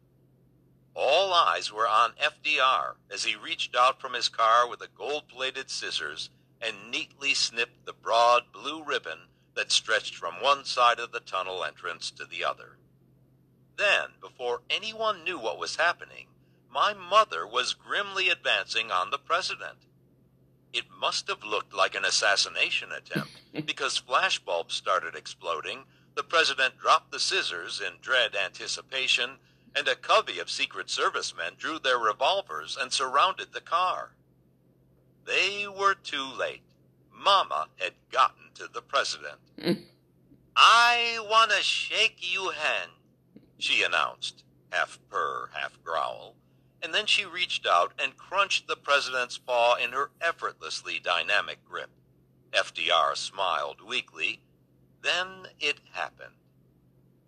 [0.96, 5.28] All eyes were on FDR as he reached out from his car with a gold
[5.28, 11.12] plated scissors and neatly snipped the broad blue ribbon that stretched from one side of
[11.12, 12.77] the tunnel entrance to the other.
[13.78, 16.28] Then, before anyone knew what was happening,
[16.70, 19.86] my mother was grimly advancing on the president.
[20.74, 23.32] It must have looked like an assassination attempt
[23.66, 25.86] because flashbulbs started exploding,
[26.16, 29.38] the president dropped the scissors in dread anticipation,
[29.76, 34.13] and a covey of Secret Service men drew their revolvers and surrounded the car.
[35.26, 36.63] They were too late.
[37.13, 39.38] Mama had gotten to the president.
[40.56, 42.92] I want to shake you hand,
[43.58, 46.36] she announced, half purr, half growl,
[46.82, 51.89] and then she reached out and crunched the president's paw in her effortlessly dynamic grip.
[52.54, 54.41] FDR smiled weakly.
[55.02, 56.36] Then it happened.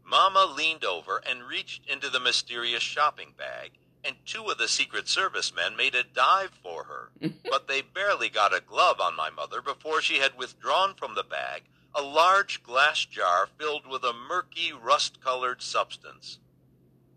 [0.04, 3.72] Mama leaned over and reached into the mysterious shopping bag,
[4.04, 7.12] and two of the Secret Service men made a dive for her.
[7.50, 11.24] but they barely got a glove on my mother before she had withdrawn from the
[11.24, 11.64] bag
[11.96, 16.40] a large glass jar filled with a murky, rust colored substance.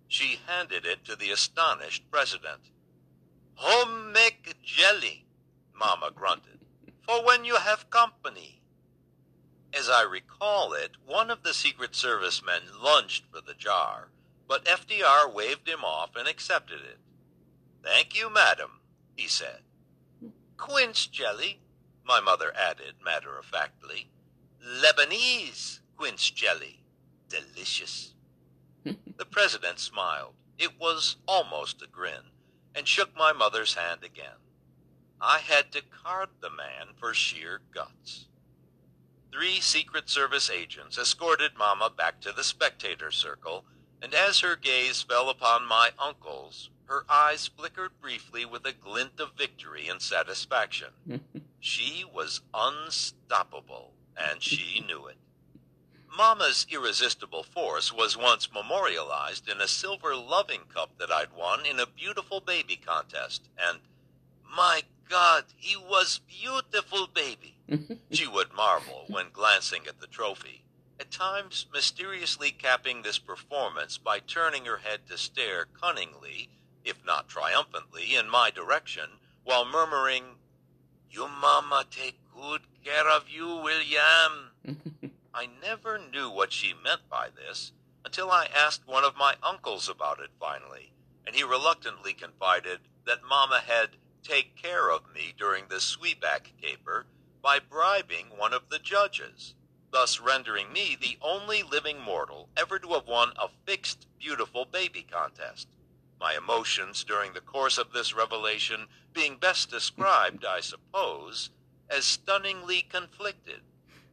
[0.09, 2.71] She handed it to the astonished president.
[3.55, 5.27] Home make jelly,
[5.75, 6.61] Mama grunted,
[7.01, 8.61] for when you have company.
[9.73, 14.09] As I recall it, one of the Secret Service men lunged for the jar,
[14.47, 16.99] but FDR waved him off and accepted it.
[17.83, 18.81] Thank you, madam,
[19.17, 19.61] he said.
[20.57, 21.61] Quince jelly,
[22.05, 24.12] my mother added matter of factly.
[24.65, 26.85] Lebanese quince jelly.
[27.29, 28.15] Delicious.
[28.85, 30.35] the president smiled.
[30.57, 32.31] It was almost a grin,
[32.75, 34.39] and shook my mother's hand again.
[35.21, 38.29] I had to card the man for sheer guts.
[39.33, 43.65] Three Secret Service agents escorted Mama back to the spectator circle,
[44.01, 49.19] and as her gaze fell upon my uncles, her eyes flickered briefly with a glint
[49.19, 50.91] of victory and satisfaction.
[51.61, 55.17] she was unstoppable and she knew it.
[56.17, 61.81] Mama's irresistible force was once memorialized in a silver loving cup that I'd won in
[61.81, 63.81] a beautiful baby contest, and
[64.55, 67.57] my God, he was beautiful baby.
[68.11, 70.65] she would marvel when glancing at the trophy,
[71.01, 76.51] at times mysteriously capping this performance by turning her head to stare cunningly,
[76.85, 80.37] if not triumphantly, in my direction, while murmuring,
[81.11, 84.51] You mama take good care of you, William.
[85.35, 87.73] I never knew what she meant by this
[88.05, 90.93] until I asked one of my uncles about it finally,
[91.27, 93.91] and he reluctantly confided that Mama had
[94.23, 97.07] take care of me during the Sweeback caper
[97.43, 99.55] by bribing one of the judges,
[99.91, 105.05] thus rendering me the only living mortal ever to have won a fixed beautiful baby
[105.11, 105.69] contest.
[106.21, 111.51] My emotions during the course of this revelation being best described, I suppose,
[111.93, 113.61] as stunningly conflicted,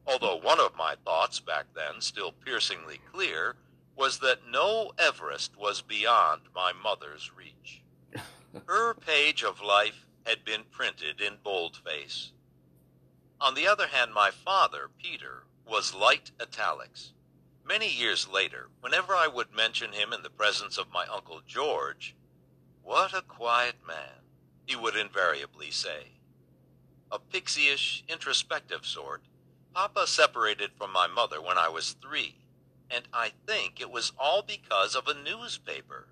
[0.05, 3.55] although one of my thoughts back then, still piercingly clear,
[3.95, 7.81] was that no Everest was beyond my mother's reach.
[8.65, 12.33] Her page of life had been printed in boldface.
[13.39, 17.13] On the other hand, my father, Peter, was light italics.
[17.65, 22.15] Many years later, whenever I would mention him in the presence of my Uncle George,
[22.83, 24.23] what a quiet man,
[24.65, 26.18] he would invariably say
[27.11, 29.23] a pixie-ish, introspective sort,
[29.73, 32.35] Papa separated from my mother when I was three,
[32.89, 36.07] and I think it was all because of a newspaper.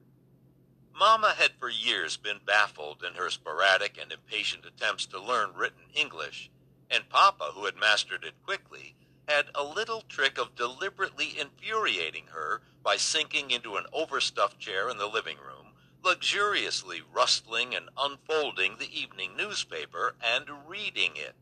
[0.93, 5.84] Mama had for years been baffled in her sporadic and impatient attempts to learn written
[5.93, 6.50] English,
[6.89, 8.95] and Papa, who had mastered it quickly,
[9.28, 14.98] had a little trick of deliberately infuriating her by sinking into an overstuffed chair in
[14.98, 15.66] the living room
[16.04, 21.36] luxuriously rustling and unfolding the evening newspaper and reading it.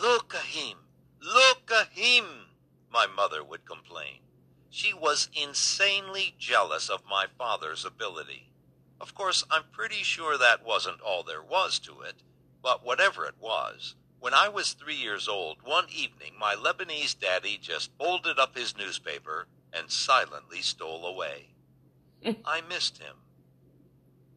[0.00, 0.78] Look a him!
[1.20, 2.46] Look a him!
[2.90, 4.20] My mother would complain.
[4.70, 8.50] She was insanely jealous of my father's ability.
[9.00, 12.22] Of course, I'm pretty sure that wasn't all there was to it,
[12.62, 17.56] but whatever it was, when I was three years old, one evening my Lebanese daddy
[17.56, 21.50] just folded up his newspaper and silently stole away.
[22.44, 23.16] I missed him.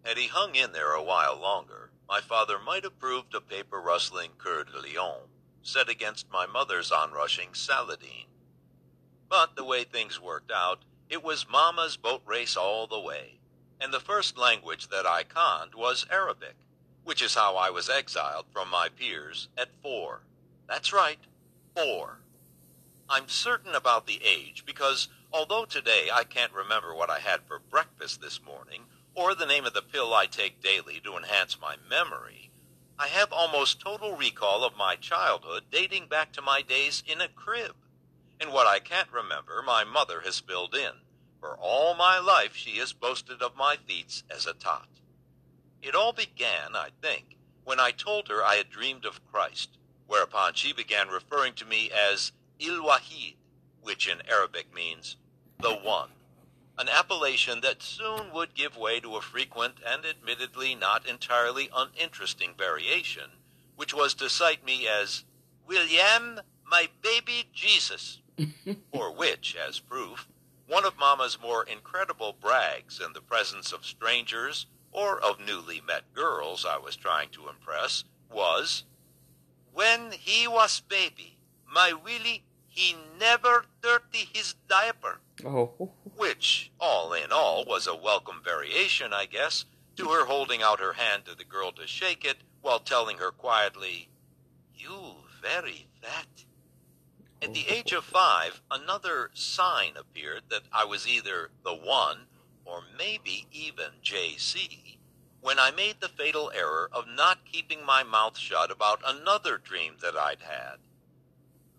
[0.03, 3.79] Had he hung in there a while longer, my father might have proved a paper
[3.79, 5.29] rustling Coeur de Lion
[5.61, 8.25] set against my mother's onrushing Saladin.
[9.29, 13.39] But the way things worked out, it was Mama's boat race all the way,
[13.79, 16.55] and the first language that I conned was Arabic,
[17.03, 20.21] which is how I was exiled from my peers at four.
[20.67, 21.19] That's right,
[21.75, 22.19] four.
[23.07, 27.59] I'm certain about the age because although today I can't remember what I had for
[27.59, 28.83] breakfast this morning
[29.14, 32.51] or the name of the pill I take daily to enhance my memory,
[32.97, 37.28] I have almost total recall of my childhood dating back to my days in a
[37.28, 37.76] crib.
[38.39, 40.91] And what I can't remember, my mother has filled in.
[41.39, 44.88] For all my life she has boasted of my feats as a tot.
[45.82, 50.53] It all began, I think, when I told her I had dreamed of Christ, whereupon
[50.53, 53.36] she began referring to me as Il Wahid,
[53.82, 55.18] which in Arabic means
[55.59, 56.09] the One,
[56.82, 62.55] an appellation that soon would give way to a frequent and admittedly not entirely uninteresting
[62.57, 63.29] variation,
[63.75, 65.23] which was to cite me as
[65.67, 68.19] William, my baby Jesus,
[68.91, 70.27] for which, as proof,
[70.65, 76.11] one of Mama's more incredible brags in the presence of strangers or of newly met
[76.15, 78.86] girls I was trying to impress was,
[79.71, 81.38] When he was baby,
[81.71, 85.19] my Willie, he never dirty his diaper.
[85.45, 85.91] Oh.
[86.15, 89.65] Which, all in all, was a welcome variation, I guess,
[89.97, 93.31] to her holding out her hand to the girl to shake it while telling her
[93.31, 94.09] quietly,
[94.75, 96.45] You very fat.
[97.41, 97.73] At the oh.
[97.73, 102.27] age of five, another sign appeared that I was either the one
[102.65, 104.97] or maybe even JC
[105.41, 109.95] when I made the fatal error of not keeping my mouth shut about another dream
[110.01, 110.77] that I'd had.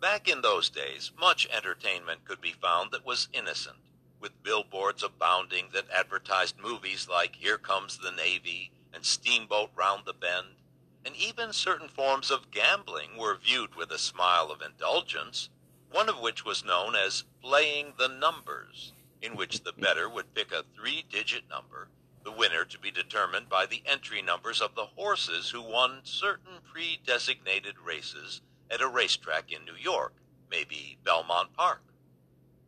[0.02, 3.78] Back in those days, much entertainment could be found that was innocent,
[4.18, 10.12] with billboards abounding that advertised movies like Here Comes the Navy and Steamboat Round the
[10.12, 10.56] Bend,
[11.04, 15.50] and even certain forms of gambling were viewed with a smile of indulgence,
[15.92, 20.50] one of which was known as playing the numbers, in which the bettor would pick
[20.50, 21.90] a three-digit number,
[22.24, 26.58] the winner to be determined by the entry numbers of the horses who won certain
[26.72, 28.40] pre-designated races
[28.72, 30.14] at a racetrack in New York,
[30.50, 31.82] maybe Belmont Park.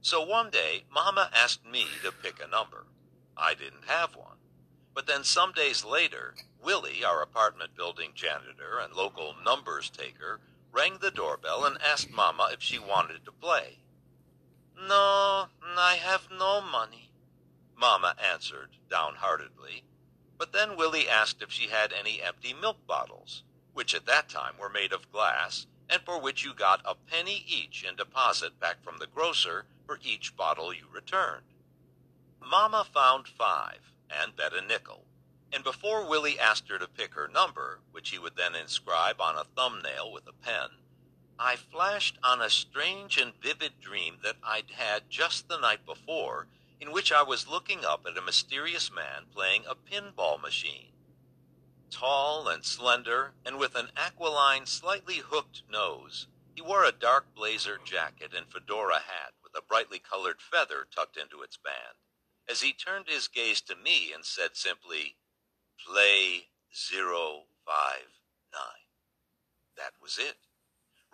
[0.03, 2.85] So one day, Mama asked me to pick a number.
[3.37, 4.37] I didn't have one.
[4.95, 10.41] But then some days later, Willie, our apartment building janitor and local numbers taker,
[10.73, 13.79] rang the doorbell and asked Mama if she wanted to play.
[14.77, 15.47] No,
[15.77, 17.11] I have no money,
[17.77, 19.85] Mama answered downheartedly.
[20.37, 23.43] But then Willie asked if she had any empty milk bottles,
[23.73, 27.45] which at that time were made of glass, and for which you got a penny
[27.47, 31.45] each in deposit back from the grocer for each bottle you returned.
[32.41, 33.81] Mama found five
[34.11, 35.05] and bet a nickel,
[35.53, 39.37] and before Willie asked her to pick her number, which he would then inscribe on
[39.37, 40.71] a thumbnail with a pen,
[41.39, 46.47] I flashed on a strange and vivid dream that I'd had just the night before,
[46.81, 50.94] in which I was looking up at a mysterious man playing a pinball machine.
[51.95, 57.79] Tall and slender, and with an aquiline, slightly hooked nose, he wore a dark blazer
[57.85, 61.97] jacket and fedora hat with a brightly colored feather tucked into its band,
[62.49, 65.19] as he turned his gaze to me and said simply,
[65.87, 68.11] Play zero five
[68.53, 68.89] nine.
[69.77, 70.39] That was it.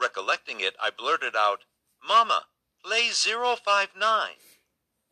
[0.00, 1.64] Recollecting it, I blurted out,
[2.02, 2.46] Mama,
[2.82, 4.40] play zero five nine.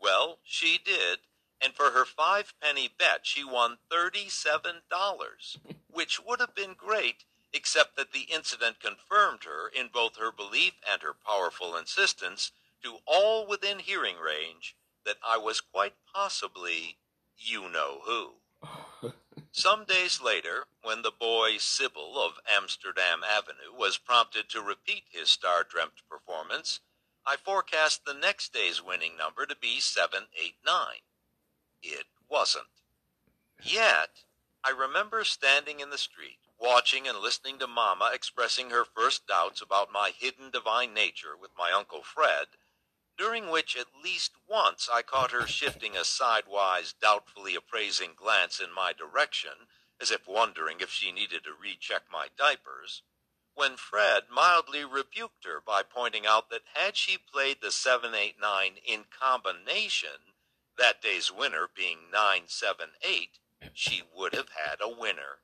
[0.01, 1.19] Well, she did,
[1.61, 4.83] and for her five penny bet she won $37,
[5.91, 10.75] which would have been great, except that the incident confirmed her in both her belief
[10.91, 12.53] and her powerful insistence
[12.83, 16.99] to all within hearing range that I was quite possibly
[17.37, 18.35] you know who.
[19.53, 25.31] Some days later, when the boy Sybil of Amsterdam Avenue was prompted to repeat his
[25.31, 26.81] star dreamt performance,
[27.27, 31.01] I forecast the next day's winning number to be 789.
[31.83, 32.67] It wasn't.
[33.63, 34.25] Yet,
[34.65, 39.61] I remember standing in the street, watching and listening to Mama expressing her first doubts
[39.61, 42.49] about my hidden divine nature with my Uncle Fred,
[43.17, 48.73] during which at least once I caught her shifting a sidewise, doubtfully appraising glance in
[48.73, 49.69] my direction,
[50.01, 53.03] as if wondering if she needed to recheck my diapers,
[53.55, 59.05] when Fred mildly rebuked her by pointing out that had she played the 789 in
[59.11, 60.28] combination,
[60.79, 63.39] that day's winner being 978,
[63.73, 65.41] she would have had a winner.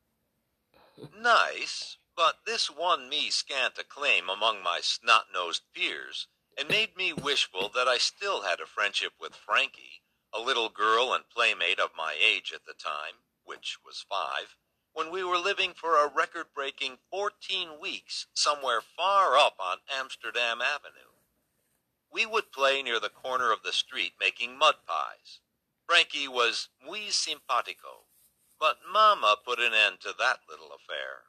[1.17, 7.69] Nice, but this won me scant acclaim among my snot-nosed peers, and made me wishful
[7.75, 12.15] that I still had a friendship with Frankie, a little girl and playmate of my
[12.21, 14.57] age at the time, which was five,
[14.93, 21.14] when we were living for a record-breaking 14 weeks somewhere far up on Amsterdam Avenue.
[22.15, 25.41] We would play near the corner of the street making mud pies.
[25.87, 28.07] Frankie was muy simpatico,
[28.61, 31.25] but Mama put an end to that little affair.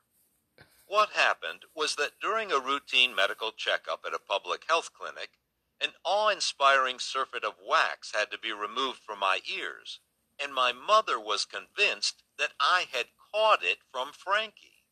[0.86, 5.32] What happened was that during a routine medical checkup at a public health clinic,
[5.82, 10.00] an awe-inspiring surfeit of wax had to be removed from my ears,
[10.42, 14.84] and my mother was convinced that I had caught it from Frankie.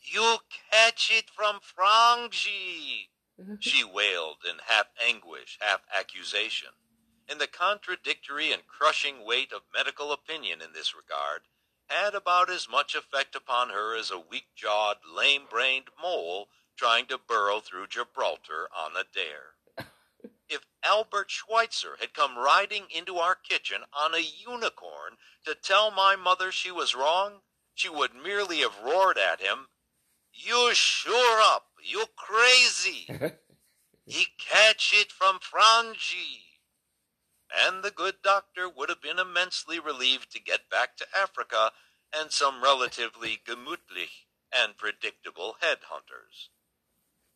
[0.00, 0.38] You
[0.70, 3.08] catch it from Frangie,
[3.40, 3.54] Mm-hmm.
[3.60, 6.70] she wailed in half anguish, half accusation.
[7.28, 11.42] And the contradictory and crushing weight of medical opinion in this regard
[11.86, 17.60] had about as much effect upon her as a weak-jawed, lame-brained mole trying to burrow
[17.60, 19.54] through Gibraltar on a dare.
[20.48, 26.16] If Albert Schweitzer had come riding into our kitchen on a unicorn to tell my
[26.16, 27.42] mother she was wrong,
[27.74, 29.68] she would merely have roared at him,
[30.32, 33.06] You sure up, you crazy.
[34.06, 36.44] he catch it from Frangie.
[37.66, 41.72] And the good doctor would have been immensely relieved to get back to Africa
[42.14, 46.48] and some relatively gemütlich and predictable headhunters.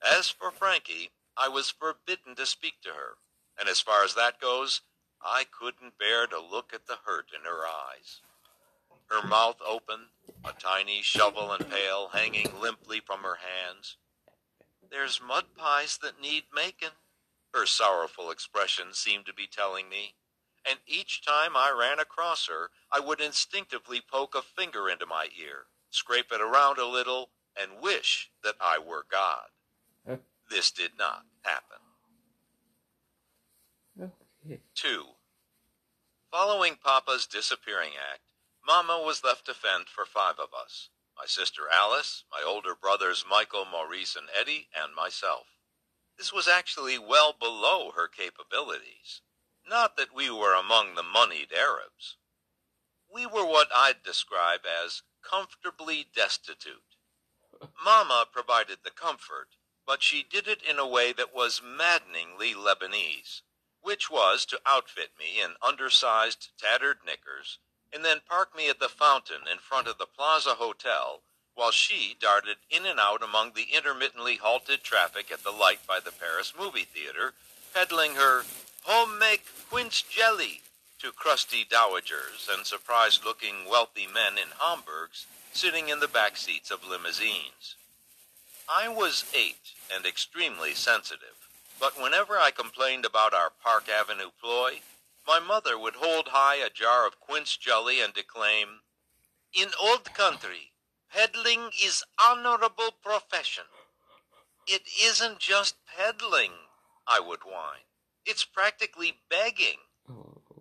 [0.03, 3.17] As for Frankie, I was forbidden to speak to her,
[3.59, 4.83] and as far as that goes,
[5.23, 8.21] I couldn't bear to look at the hurt in her eyes.
[9.07, 10.09] Her mouth open,
[10.45, 13.97] a tiny shovel and pail hanging limply from her hands.
[14.93, 16.91] There's mud pies that need making,
[17.55, 20.17] her sorrowful expression seemed to be telling me,
[20.69, 25.29] and each time I ran across her, I would instinctively poke a finger into my
[25.35, 29.49] ear, scrape it around a little, and wish that I were God.
[30.51, 31.79] This did not happen.
[33.99, 34.61] Okay.
[34.75, 35.05] 2.
[36.31, 38.33] Following Papa's disappearing act,
[38.67, 43.25] Mama was left to fend for five of us my sister Alice, my older brothers
[43.29, 45.47] Michael, Maurice, and Eddie, and myself.
[46.17, 49.23] This was actually well below her capabilities.
[49.67, 52.17] Not that we were among the moneyed Arabs.
[53.13, 56.97] We were what I'd describe as comfortably destitute.
[57.85, 59.57] Mama provided the comfort,
[59.87, 63.43] but she did it in a way that was maddeningly Lebanese,
[63.81, 67.59] which was to outfit me in undersized, tattered knickers,
[67.93, 71.21] and then park me at the fountain in front of the Plaza Hotel
[71.55, 75.99] while she darted in and out among the intermittently halted traffic at the light by
[76.01, 77.35] the Paris movie theater,
[77.75, 78.43] peddling her
[78.85, 80.63] home-make quince jelly
[80.99, 86.89] to crusty dowagers and surprised-looking wealthy men in Homburgs sitting in the back seats of
[86.89, 87.77] limousines.
[88.69, 94.81] I was eight and extremely sensitive, but whenever I complained about our Park Avenue ploy,
[95.27, 98.81] my mother would hold high a jar of quince jelly and declaim,
[99.53, 100.73] In old country,
[101.11, 103.65] peddling is honorable profession.
[104.67, 106.53] It isn't just peddling,
[107.07, 107.87] I would whine.
[108.25, 109.79] It's practically begging.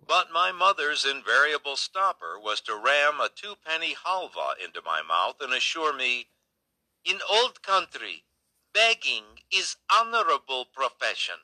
[0.06, 5.52] But my mother's invariable stopper was to ram a two-penny halva into my mouth and
[5.52, 6.28] assure me,
[7.04, 8.24] In old country,
[8.72, 11.36] begging is honorable profession.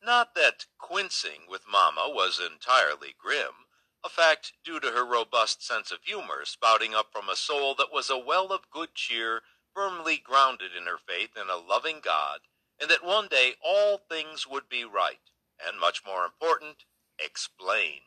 [0.00, 3.66] Not that quincing with Mamma was entirely grim,
[4.04, 7.92] a fact due to her robust sense of humor spouting up from a soul that
[7.92, 9.42] was a well of good cheer
[9.74, 12.40] firmly grounded in her faith in a loving God,
[12.80, 16.84] and that one day all things would be right, and much more important,
[17.18, 18.02] explained.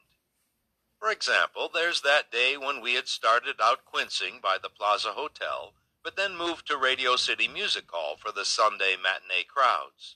[0.97, 5.73] For example, there's that day when we had started out quincing by the Plaza Hotel,
[6.03, 10.15] but then moved to Radio City Music Hall for the Sunday matinee crowds.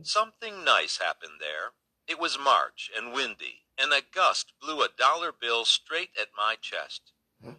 [0.00, 1.74] Something nice happened there.
[2.06, 6.56] It was March and windy, and a gust blew a dollar bill straight at my
[6.56, 7.12] chest.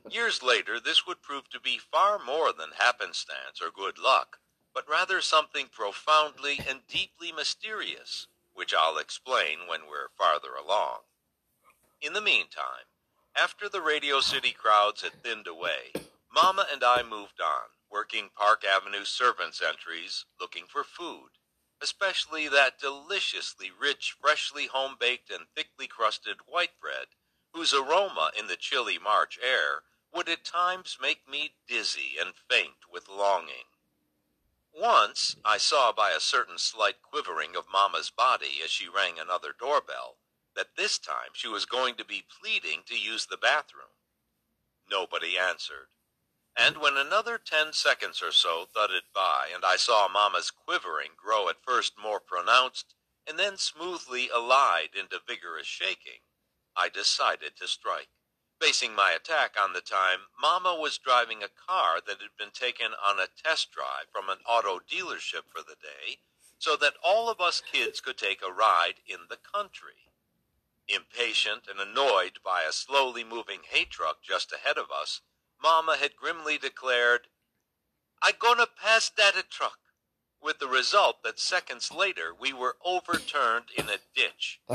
[0.10, 4.40] Years later, this would prove to be far more than happenstance or good luck,
[4.74, 11.02] but rather something profoundly and deeply mysterious, which I'll explain when we're farther along.
[12.02, 12.90] In the meantime,
[13.36, 15.94] after the Radio City crowds had thinned away,
[16.32, 21.30] Mama and I moved on, working Park Avenue servants' entries, looking for food
[21.84, 27.08] especially that deliciously rich, freshly home-baked and thickly crusted white bread,
[27.52, 32.90] whose aroma in the chilly March air would at times make me dizzy and faint
[32.92, 33.68] with longing.
[34.74, 39.54] Once I saw by a certain slight quivering of Mamma's body as she rang another
[39.58, 40.16] doorbell
[40.56, 43.94] that this time she was going to be pleading to use the bathroom.
[44.90, 45.88] Nobody answered.
[46.56, 51.50] And when another ten seconds or so thudded by, and I saw Mamma's quivering grow
[51.50, 52.94] at first more pronounced,
[53.26, 56.20] and then smoothly allied into vigorous shaking,
[56.76, 58.10] I decided to strike,
[58.60, 62.94] basing my attack on the time Mamma was driving a car that had been taken
[62.94, 66.20] on a test drive from an auto dealership for the day,
[66.60, 70.12] so that all of us kids could take a ride in the country.
[70.88, 75.22] Impatient and annoyed by a slowly moving hay truck just ahead of us,
[75.64, 77.28] Mama had grimly declared,
[78.22, 79.80] I gonna pass that a truck,
[80.42, 84.60] with the result that seconds later we were overturned in a ditch.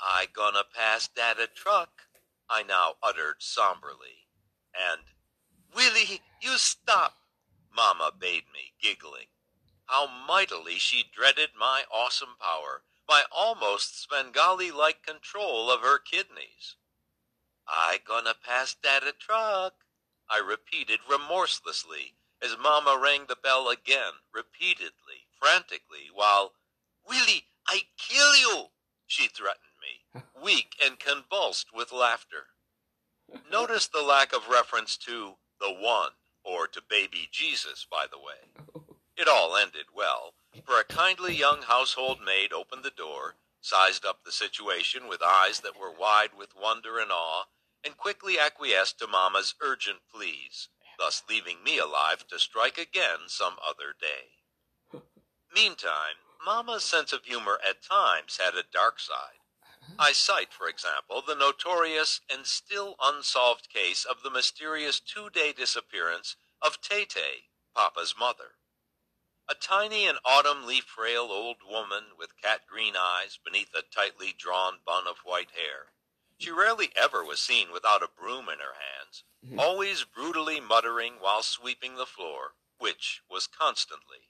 [0.00, 2.02] I gonna pass that a truck,
[2.48, 4.28] I now uttered somberly.
[4.72, 5.02] And,
[5.74, 7.16] Willie, you stop,
[7.74, 9.26] Mama bade me, giggling.
[9.86, 16.76] How mightily she dreaded my awesome power, my almost Svengali-like control of her kidneys.
[17.66, 19.74] I gonna pass that a truck,
[20.30, 26.52] I repeated remorselessly as Mamma rang the bell again, repeatedly, frantically, while,
[27.06, 28.66] Willie, I kill you,
[29.06, 32.48] she threatened me, weak and convulsed with laughter.
[33.50, 36.12] Notice the lack of reference to the one,
[36.44, 38.82] or to baby Jesus, by the way.
[39.16, 44.24] It all ended well, for a kindly young household maid opened the door, sized up
[44.24, 47.44] the situation with eyes that were wide with wonder and awe,
[47.84, 50.68] and quickly acquiesced to Mamma's urgent pleas,
[50.98, 54.42] thus leaving me alive to strike again some other day.
[55.54, 59.40] Meantime, Mamma's sense of humor at times had a dark side.
[59.98, 66.36] I cite, for example, the notorious and still unsolved case of the mysterious two-day disappearance
[66.62, 68.56] of Tay-Tay, Papa's mother.
[69.46, 75.06] A tiny and autumn leaf-frail old woman with cat-green eyes beneath a tightly drawn bun
[75.06, 75.92] of white hair.
[76.44, 79.58] She rarely ever was seen without a broom in her hands, mm-hmm.
[79.58, 84.28] always brutally muttering while sweeping the floor, which was constantly.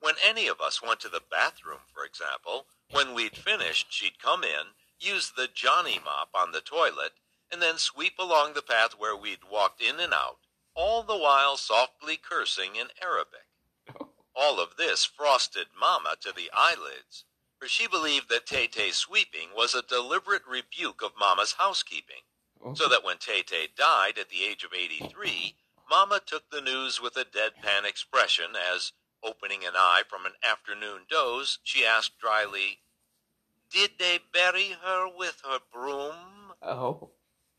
[0.00, 4.44] When any of us went to the bathroom, for example, when we'd finished, she'd come
[4.44, 7.14] in, use the Johnny mop on the toilet,
[7.50, 10.40] and then sweep along the path where we'd walked in and out,
[10.74, 13.46] all the while softly cursing in Arabic.
[14.36, 17.24] All of this frosted Mamma to the eyelids,
[17.64, 22.20] for she believed that Tay-Tay's sweeping was a deliberate rebuke of Mamma's housekeeping,
[22.74, 25.56] so that when Tay-Tay died at the age of 83,
[25.88, 28.92] Mamma took the news with a deadpan expression as,
[29.22, 32.80] opening an eye from an afternoon doze, she asked dryly,
[33.70, 36.52] Did they bury her with her broom?
[36.60, 37.12] Oh.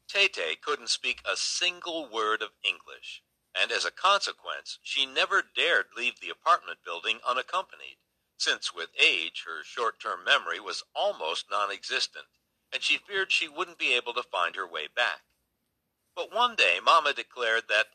[0.08, 3.24] Tay-Tay couldn't speak a single word of English,
[3.60, 7.98] and as a consequence, she never dared leave the apartment building unaccompanied,
[8.38, 12.26] since with age her short-term memory was almost non-existent,
[12.72, 15.22] and she feared she wouldn't be able to find her way back.
[16.16, 17.88] But one day Mamma declared that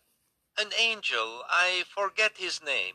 [0.59, 2.95] an angel, I forget his name,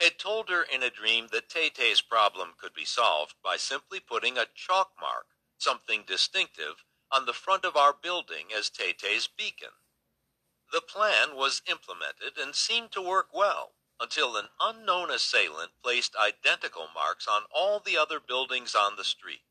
[0.00, 4.36] had told her in a dream that Tay-Tay's problem could be solved by simply putting
[4.36, 5.26] a chalk mark,
[5.58, 9.70] something distinctive, on the front of our building as Tay-Tay's beacon.
[10.72, 16.88] The plan was implemented and seemed to work well until an unknown assailant placed identical
[16.94, 19.42] marks on all the other buildings on the street,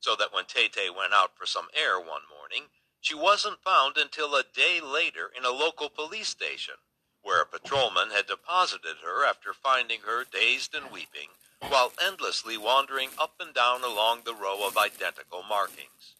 [0.00, 2.68] so that when Tay-Tay went out for some air one morning,
[3.00, 6.74] she wasn't found until a day later in a local police station,
[7.22, 11.28] where a patrolman had deposited her after finding her dazed and weeping,
[11.60, 16.14] while endlessly wandering up and down along the row of identical markings.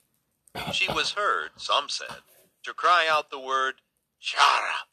[0.72, 2.22] She was heard, some said,
[2.64, 3.76] to cry out the word
[4.18, 4.86] Chara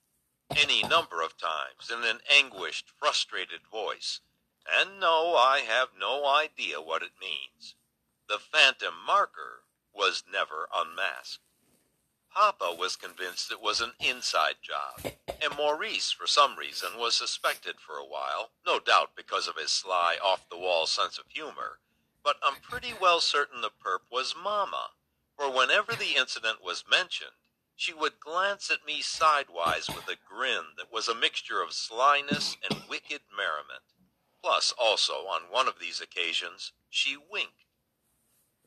[0.61, 4.21] any number of times in an anguished, frustrated voice,
[4.79, 7.75] and no, I have no idea what it means.
[8.29, 11.43] The phantom marker was never unmasked.
[12.33, 17.75] Papa was convinced it was an inside job, and Maurice, for some reason, was suspected
[17.79, 21.79] for a while, no doubt because of his sly, off-the-wall sense of humor,
[22.23, 24.91] but I'm pretty well certain the perp was Mama,
[25.37, 27.31] for whenever the incident was mentioned,
[27.83, 32.55] she would glance at me sidewise with a grin that was a mixture of slyness
[32.63, 33.83] and wicked merriment.
[34.41, 37.65] Plus, also, on one of these occasions, she winked.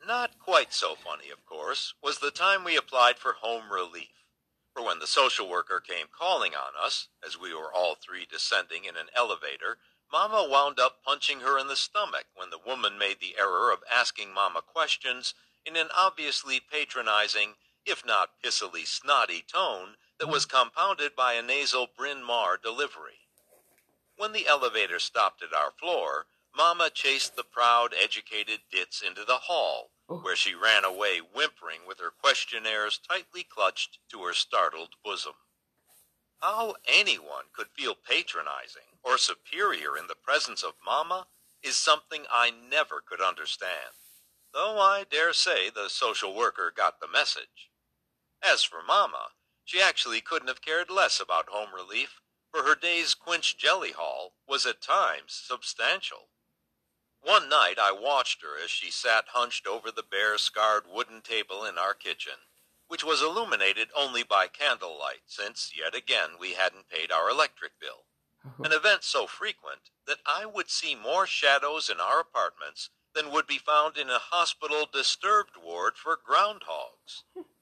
[0.07, 4.27] Not quite so funny, of course, was the time we applied for home relief.
[4.75, 8.85] For when the social worker came calling on us, as we were all three descending
[8.85, 9.79] in an elevator,
[10.13, 13.83] Mamma wound up punching her in the stomach when the woman made the error of
[13.91, 15.33] asking Mamma questions
[15.65, 17.55] in an obviously patronizing
[17.87, 23.21] if not pissily snotty tone that was compounded by a nasal Bryn Mawr delivery.
[24.17, 26.27] When the elevator stopped at our floor,
[26.57, 30.21] Mama chased the proud, educated Ditz into the hall, oh.
[30.21, 35.35] where she ran away whimpering with her questionnaires tightly clutched to her startled bosom.
[36.41, 41.27] How anyone could feel patronizing or superior in the presence of Mama
[41.63, 43.93] is something I never could understand,
[44.55, 47.71] though I dare say the social worker got the message.
[48.49, 49.33] As for Mama,
[49.65, 52.21] she actually couldn't have cared less about home relief,
[52.53, 56.29] for her day's quince jelly haul was at times substantial.
[57.21, 61.65] One night I watched her as she sat hunched over the bare, scarred wooden table
[61.65, 62.35] in our kitchen,
[62.87, 68.07] which was illuminated only by candlelight, since yet again we hadn't paid our electric bill.
[68.45, 68.63] Uh-huh.
[68.63, 73.49] An event so frequent that I would see more shadows in our apartments than would
[73.49, 77.25] be found in a hospital disturbed ward for groundhogs.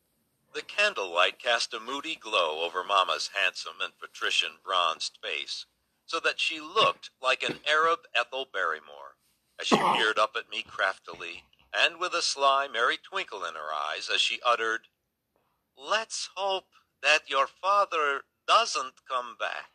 [0.54, 5.66] The candlelight cast a moody glow over Mamma's handsome and patrician bronzed face,
[6.06, 9.16] so that she looked like an Arab Ethel Barrymore,
[9.60, 11.42] as she peered up at me craftily,
[11.72, 14.82] and with a sly, merry twinkle in her eyes as she uttered,
[15.76, 16.68] Let's hope
[17.02, 19.70] that your father doesn't come back.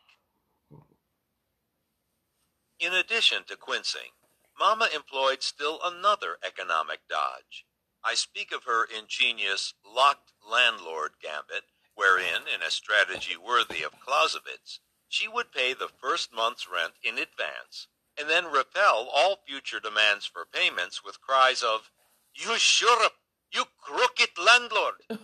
[2.78, 4.12] In addition to quincing,
[4.58, 7.66] Mamma employed still another economic dodge.
[8.04, 14.80] I speak of her ingenious locked landlord gambit, wherein, in a strategy worthy of Clausewitz,
[15.08, 20.24] she would pay the first month's rent in advance, and then repel all future demands
[20.24, 21.90] for payments with cries of,
[22.34, 23.12] You shirp!
[23.52, 25.02] You crooked landlord!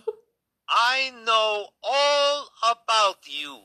[0.69, 3.61] I know all about you.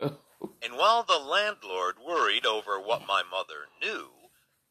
[0.60, 4.08] And while the landlord worried over what my mother knew,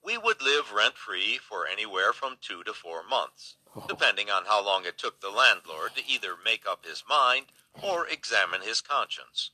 [0.04, 3.86] we would live rent free for anywhere from two to four months, Oh.
[3.88, 7.46] depending on how long it took the landlord to either make up his mind
[7.84, 9.52] or examine his conscience.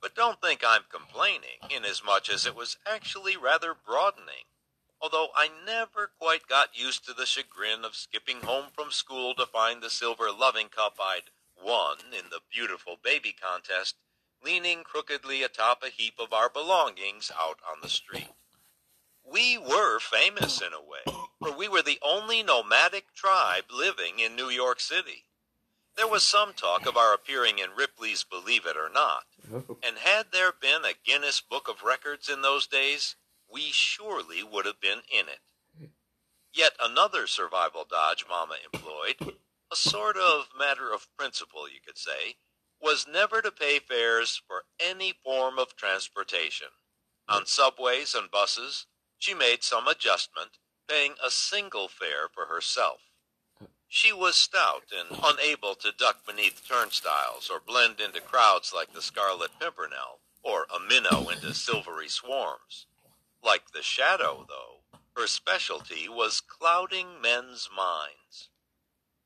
[0.00, 4.46] But don't think I'm complaining, inasmuch as it was actually rather broadening.
[5.00, 9.46] Although I never quite got used to the chagrin of skipping home from school to
[9.46, 11.30] find the silver loving cup I'd
[11.62, 13.96] won in the beautiful baby contest
[14.42, 18.30] leaning crookedly atop a heap of our belongings out on the street.
[19.30, 21.04] We were famous in a way,
[21.38, 25.24] for we were the only nomadic tribe living in New York City.
[25.96, 29.78] There was some talk of our appearing in Ripley's Believe It or Not, oh.
[29.84, 33.14] and had there been a Guinness Book of Records in those days,
[33.48, 35.90] we surely would have been in it.
[36.52, 39.36] Yet another survival dodge Mama employed,
[39.70, 42.36] a sort of matter of principle, you could say,
[42.80, 46.68] was never to pay fares for any form of transportation.
[47.28, 48.86] On subways and buses,
[49.20, 50.58] she made some adjustment,
[50.88, 53.00] paying a single fare for herself.
[53.86, 59.02] She was stout and unable to duck beneath turnstiles or blend into crowds like the
[59.02, 62.86] Scarlet Pimpernel or a minnow into silvery swarms.
[63.42, 68.48] Like the shadow, though, her specialty was clouding men's minds.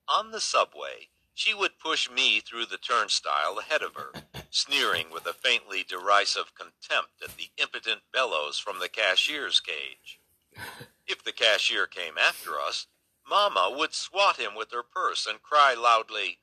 [0.09, 4.13] On the subway, she would push me through the turnstile ahead of her,
[4.51, 10.21] sneering with a faintly derisive contempt at the impotent bellows from the cashier's cage.
[11.07, 12.87] If the cashier came after us,
[13.29, 16.39] Mamma would swat him with her purse and cry loudly,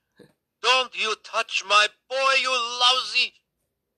[0.62, 3.34] Don't you touch my boy, you lousy!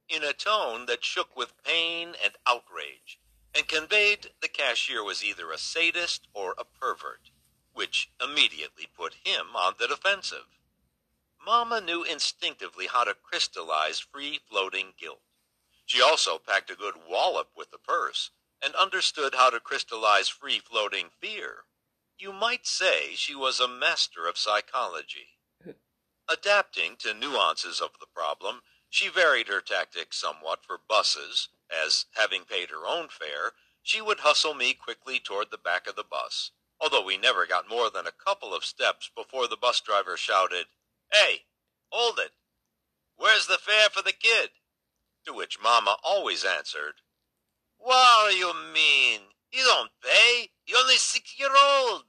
[0.08, 3.20] in a tone that shook with pain and outrage,
[3.56, 7.32] and conveyed the cashier was either a sadist or a pervert,
[7.74, 10.46] which immediately put him on the defensive.
[11.46, 15.22] Mamma knew instinctively how to crystallize free-floating guilt.
[15.86, 18.30] She also packed a good wallop with the purse,
[18.62, 21.66] and understood how to crystallize free-floating fear.
[22.18, 25.38] You might say she was a master of psychology.
[26.30, 32.46] Adapting to nuances of the problem, she varied her tactics somewhat for buses, as, having
[32.46, 36.52] paid her own fare, she would hustle me quickly toward the back of the bus,
[36.80, 40.68] although we never got more than a couple of steps before the bus driver shouted,
[41.14, 41.41] Hey,
[41.91, 42.32] hold it.
[43.18, 44.49] Where's the fare for the kid?
[45.28, 46.95] To which Mamma always answered,
[47.78, 49.22] What do you mean?
[49.51, 50.49] You don't pay.
[50.66, 52.05] You're only six year old.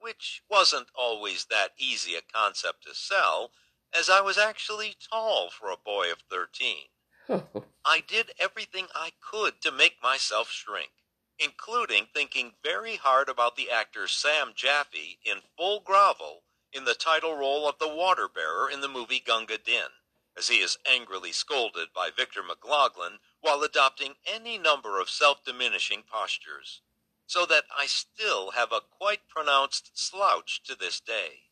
[0.00, 3.52] Which wasn't always that easy a concept to sell,
[3.92, 6.86] as I was actually tall for a boy of thirteen.
[7.84, 10.92] I did everything I could to make myself shrink,
[11.38, 16.41] including thinking very hard about the actor Sam Jaffe in full grovel
[16.72, 19.90] in the title role of the water bearer in the movie Gunga Din,
[20.36, 26.80] as he is angrily scolded by Victor McLaglen while adopting any number of self-diminishing postures,
[27.26, 31.50] so that I still have a quite pronounced slouch to this day.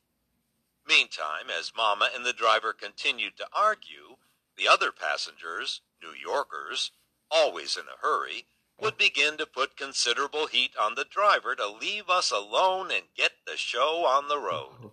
[0.88, 4.16] Meantime, as Mamma and the driver continued to argue,
[4.56, 6.92] the other passengers, New Yorkers,
[7.30, 8.46] always in a hurry,
[8.80, 13.32] would begin to put considerable heat on the driver to leave us alone and get
[13.46, 14.90] the show on the road.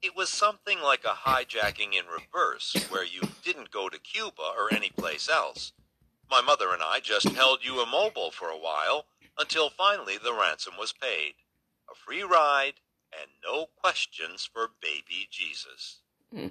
[0.00, 4.72] It was something like a hijacking in reverse, where you didn't go to Cuba or
[4.72, 5.72] any place else.
[6.30, 10.74] My mother and I just held you immobile for a while until finally the ransom
[10.78, 11.34] was paid.
[11.90, 12.74] A free ride
[13.12, 16.00] and no questions for baby Jesus.
[16.32, 16.48] Hmm.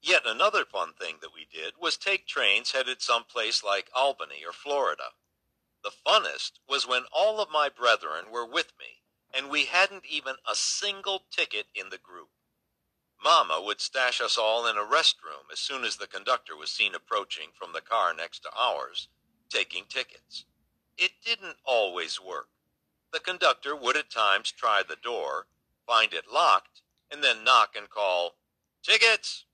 [0.00, 4.52] Yet another fun thing that we did was take trains headed someplace like Albany or
[4.52, 5.10] Florida.
[5.82, 9.02] The funnest was when all of my brethren were with me,
[9.34, 12.28] and we hadn't even a single ticket in the group.
[13.22, 16.94] Mama would stash us all in a restroom as soon as the conductor was seen
[16.94, 19.08] approaching from the car next to ours,
[19.48, 20.44] taking tickets.
[20.96, 22.48] It didn't always work.
[23.12, 25.46] The conductor would at times try the door,
[25.86, 28.36] find it locked, and then knock and call,
[28.82, 29.44] Tickets!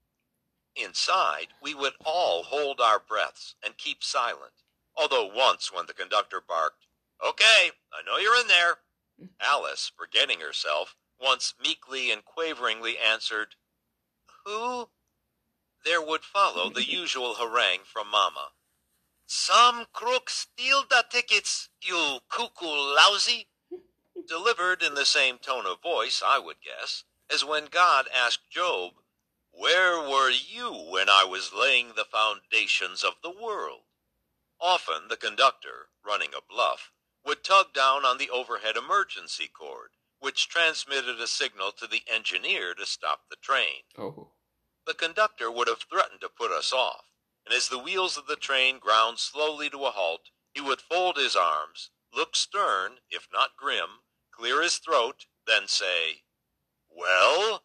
[0.74, 4.62] Inside, we would all hold our breaths and keep silent,
[4.96, 6.86] although once when the conductor barked,
[7.24, 8.78] Okay, I know you're in there,
[9.20, 9.28] mm.
[9.40, 13.54] Alice, forgetting herself, once meekly and quaveringly answered,
[14.44, 14.90] Who?
[15.84, 18.50] There would follow the usual harangue from Mamma.
[19.26, 23.48] Some crook steal the tickets, you cuckoo lousy!
[24.28, 28.94] Delivered in the same tone of voice, I would guess, as when God asked Job,
[29.50, 33.84] Where were you when I was laying the foundations of the world?
[34.60, 36.92] Often the conductor, running a bluff,
[37.24, 39.90] would tug down on the overhead emergency cord,
[40.22, 43.82] which transmitted a signal to the engineer to stop the train.
[43.98, 44.30] Oh.
[44.86, 47.06] The conductor would have threatened to put us off,
[47.44, 51.16] and as the wheels of the train ground slowly to a halt, he would fold
[51.16, 56.22] his arms, look stern, if not grim, clear his throat, then say,
[56.88, 57.64] Well?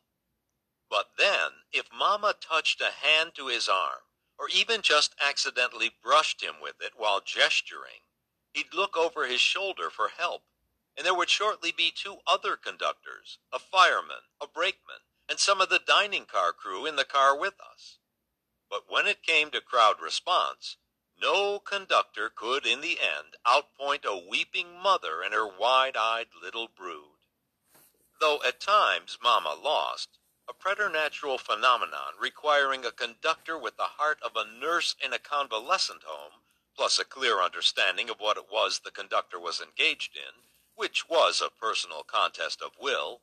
[0.89, 4.01] But then, if Mamma touched a hand to his arm,
[4.39, 8.01] or even just accidentally brushed him with it while gesturing,
[8.53, 10.41] he'd look over his shoulder for help,
[10.97, 15.69] and there would shortly be two other conductors, a fireman, a brakeman, and some of
[15.69, 17.99] the dining car crew in the car with us.
[18.69, 20.77] But when it came to crowd response,
[21.21, 27.17] no conductor could in the end outpoint a weeping mother and her wide-eyed little brood.
[28.19, 30.17] Though at times Mama lost,
[30.49, 36.03] a preternatural phenomenon requiring a conductor with the heart of a nurse in a convalescent
[36.03, 36.41] home,
[36.75, 40.46] plus a clear understanding of what it was the conductor was engaged in,
[40.78, 43.19] which was a personal contest of will,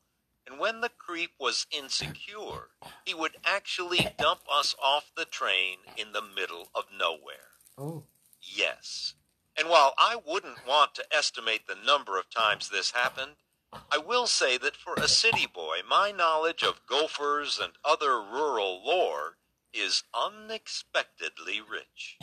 [0.46, 2.68] and when the creep was insecure,
[3.06, 7.54] he would actually dump us off the train in the middle of nowhere.
[7.78, 8.02] Oh.
[8.42, 9.14] Yes.
[9.56, 13.36] And while I wouldn't want to estimate the number of times this happened,
[13.90, 18.84] I will say that for a city boy, my knowledge of gophers and other rural
[18.84, 19.38] lore
[19.72, 22.18] is unexpectedly rich.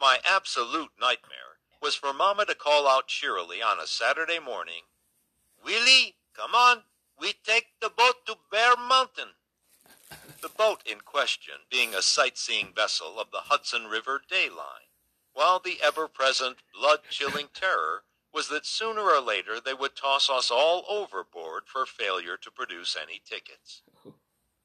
[0.00, 4.82] My absolute nightmare was for Mama to call out cheerily on a Saturday morning,
[5.64, 6.82] Willie, come on,
[7.20, 9.30] we take the boat to Bear Mountain.
[10.40, 14.88] The boat in question being a sightseeing vessel of the Hudson River Day Line,
[15.32, 20.84] while the ever-present blood-chilling terror was that sooner or later they would toss us all
[20.88, 23.82] overboard for failure to produce any tickets.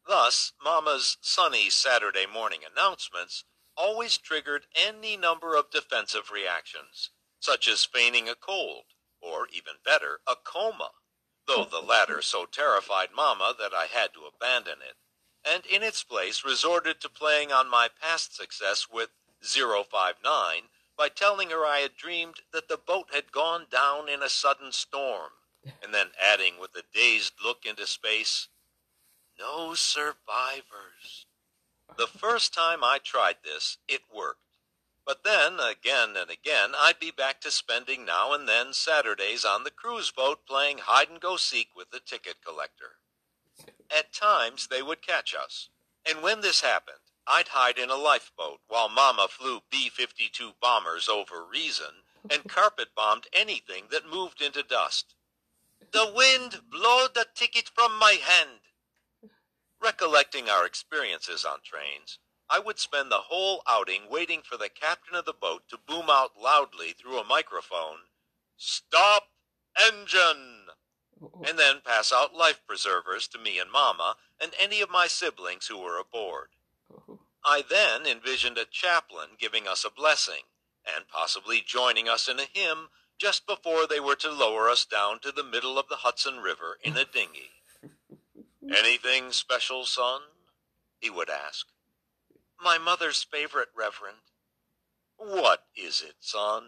[0.07, 3.45] Thus, Mama's sunny Saturday morning announcements
[3.75, 7.09] always triggered any number of defensive reactions,
[7.39, 8.85] such as feigning a cold,
[9.21, 10.91] or even better, a coma,
[11.47, 14.95] though the latter so terrified Mama that I had to abandon it,
[15.43, 19.09] and in its place resorted to playing on my past success with
[19.41, 24.29] 059 by telling her I had dreamed that the boat had gone down in a
[24.29, 25.31] sudden storm,
[25.81, 28.47] and then adding with a dazed look into space,
[29.39, 31.25] no survivors.
[31.97, 34.39] The first time I tried this, it worked.
[35.05, 39.63] But then, again and again, I'd be back to spending now and then Saturdays on
[39.63, 42.97] the cruise boat playing hide and go seek with the ticket collector.
[43.95, 45.69] At times they would catch us,
[46.05, 51.45] and when this happened, I'd hide in a lifeboat while Mama flew B-52 bombers over
[51.45, 55.15] Reason and carpet bombed anything that moved into dust.
[55.91, 58.61] The wind blow the ticket from my hand.
[59.83, 62.17] Recollecting our experiences on trains,
[62.49, 66.05] I would spend the whole outing waiting for the captain of the boat to boom
[66.09, 68.07] out loudly through a microphone,
[68.55, 69.27] Stop
[69.77, 70.67] engine!
[71.45, 75.67] And then pass out life preservers to me and Mama and any of my siblings
[75.67, 76.51] who were aboard.
[77.43, 80.43] I then envisioned a chaplain giving us a blessing,
[80.85, 85.19] and possibly joining us in a hymn just before they were to lower us down
[85.19, 87.51] to the middle of the Hudson River in a dinghy.
[88.71, 90.21] Anything special, son?
[90.99, 91.67] He would ask.
[92.61, 94.17] My mother's favorite, Reverend.
[95.17, 96.63] What is it, son?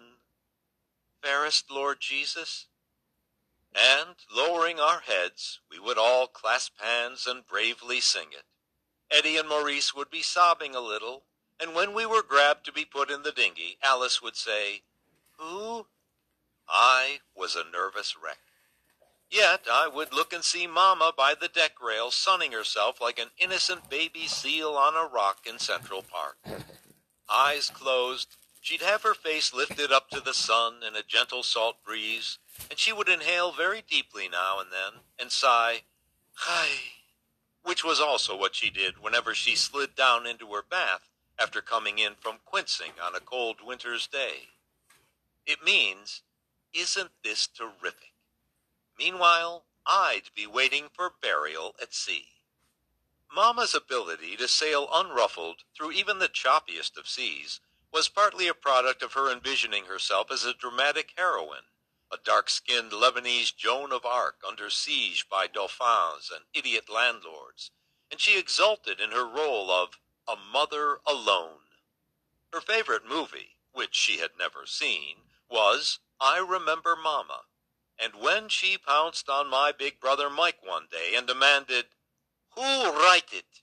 [1.24, 2.68] Fairest Lord Jesus?
[3.74, 8.46] And, lowering our heads, we would all clasp hands and bravely sing it.
[9.10, 11.24] Eddie and Maurice would be sobbing a little,
[11.60, 14.84] and when we were grabbed to be put in the dinghy, Alice would say,
[15.38, 15.88] Who?
[16.68, 18.40] I was a nervous wreck.
[19.36, 23.32] Yet I would look and see Mamma by the deck rail sunning herself like an
[23.38, 26.38] innocent baby seal on a rock in Central Park.
[27.30, 31.84] Eyes closed, She'd have her face lifted up to the sun in a gentle salt
[31.84, 35.82] breeze, and she would inhale very deeply now and then and sigh,
[36.36, 36.68] Hi,
[37.62, 42.00] which was also what she did whenever she slid down into her bath after coming
[42.00, 44.48] in from quincing on a cold winter's day.
[45.46, 46.22] It means,
[46.74, 48.15] isn't this terrific?
[48.98, 52.28] Meanwhile, I'd be waiting for burial at sea.
[53.32, 57.60] Mamma's ability to sail unruffled through even the choppiest of seas
[57.92, 61.68] was partly a product of her envisioning herself as a dramatic heroine,
[62.12, 67.72] a dark-skinned Lebanese Joan of Arc under siege by dauphins and idiot landlords,
[68.10, 71.60] and she exulted in her role of a mother alone.
[72.54, 75.18] Her favorite movie, which she had never seen,
[75.50, 77.42] was I Remember Mama,
[78.00, 81.86] and when she pounced on my big brother Mike one day and demanded,
[82.56, 83.62] Who write it?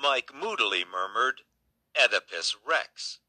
[0.00, 1.42] Mike moodily murmured,
[1.96, 3.20] Oedipus Rex,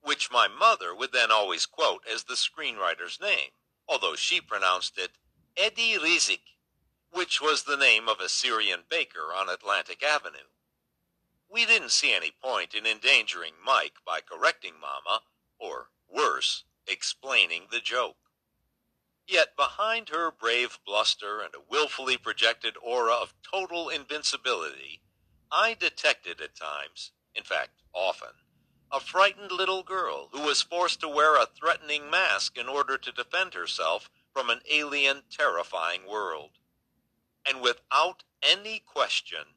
[0.00, 3.50] which my mother would then always quote as the screenwriter's name,
[3.86, 5.12] although she pronounced it
[5.56, 6.56] Eddie Rizik,
[7.10, 10.48] which was the name of a Syrian baker on Atlantic Avenue.
[11.48, 15.22] We didn't see any point in endangering Mike by correcting Mama,
[15.58, 18.16] or worse, explaining the joke.
[19.26, 25.00] Yet behind her brave bluster and a willfully projected aura of total invincibility,
[25.50, 28.34] I detected at times, in fact often,
[28.92, 33.12] a frightened little girl who was forced to wear a threatening mask in order to
[33.12, 36.58] defend herself from an alien, terrifying world.
[37.46, 39.54] And without any question,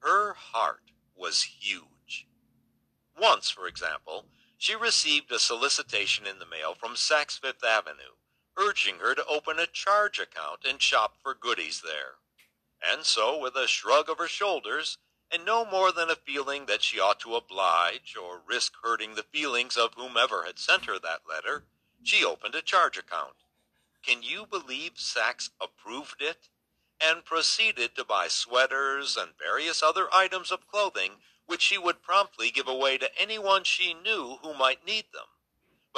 [0.00, 2.28] her heart was huge.
[3.18, 8.14] Once, for example, she received a solicitation in the mail from Saks Fifth Avenue,
[8.58, 12.16] urging her to open a charge account and shop for goodies there.
[12.82, 14.98] And so, with a shrug of her shoulders,
[15.30, 19.22] and no more than a feeling that she ought to oblige or risk hurting the
[19.22, 21.64] feelings of whomever had sent her that letter,
[22.02, 23.34] she opened a charge account.
[24.02, 26.48] Can you believe Saks approved it?
[27.00, 31.12] And proceeded to buy sweaters and various other items of clothing
[31.46, 35.24] which she would promptly give away to anyone she knew who might need them,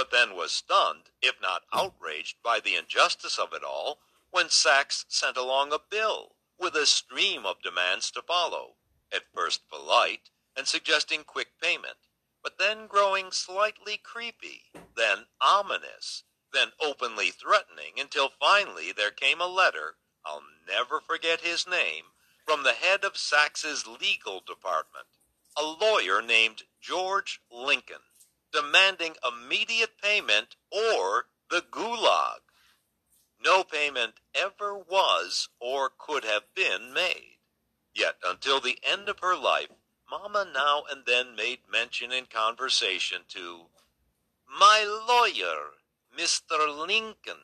[0.01, 3.98] but then was stunned, if not outraged, by the injustice of it all
[4.30, 8.76] when Saks sent along a bill with a stream of demands to follow,
[9.12, 11.98] at first polite and suggesting quick payment,
[12.42, 14.62] but then growing slightly creepy,
[14.96, 21.66] then ominous, then openly threatening, until finally there came a letter, I'll never forget his
[21.68, 22.05] name,
[22.46, 25.09] from the head of Saks's legal department,
[25.59, 28.01] a lawyer named George Lincoln,
[28.53, 32.40] demanding immediate payment or the gulag.
[33.42, 37.38] No payment ever was or could have been made.
[37.94, 39.70] Yet until the end of her life,
[40.11, 43.66] Mamma now and then made mention in conversation to
[44.46, 45.70] my lawyer,
[46.16, 46.86] Mr.
[46.86, 47.42] Lincoln.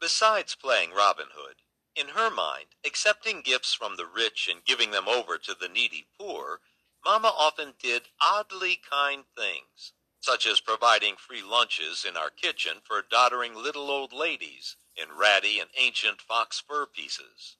[0.00, 1.56] Besides playing Robin Hood,
[1.94, 6.06] in her mind, accepting gifts from the rich and giving them over to the needy
[6.18, 6.60] poor,
[7.06, 13.00] Mamma often did oddly kind things, such as providing free lunches in our kitchen for
[13.00, 17.58] doddering little old ladies in ratty and ancient fox fur pieces.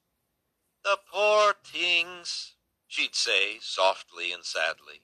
[0.82, 2.55] The poor things,
[2.88, 5.03] she'd say softly and sadly.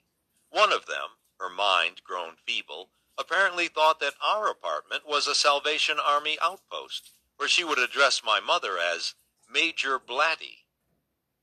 [0.51, 5.99] One of them, her mind grown feeble, apparently thought that our apartment was a Salvation
[6.01, 9.15] Army outpost, where she would address my mother as
[9.49, 10.62] Major Blatty.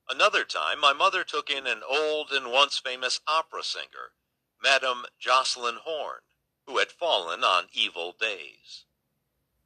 [0.10, 4.14] Another time, my mother took in an old and once famous opera singer,
[4.60, 6.22] Madame Jocelyn Horn,
[6.66, 8.86] who had fallen on evil days.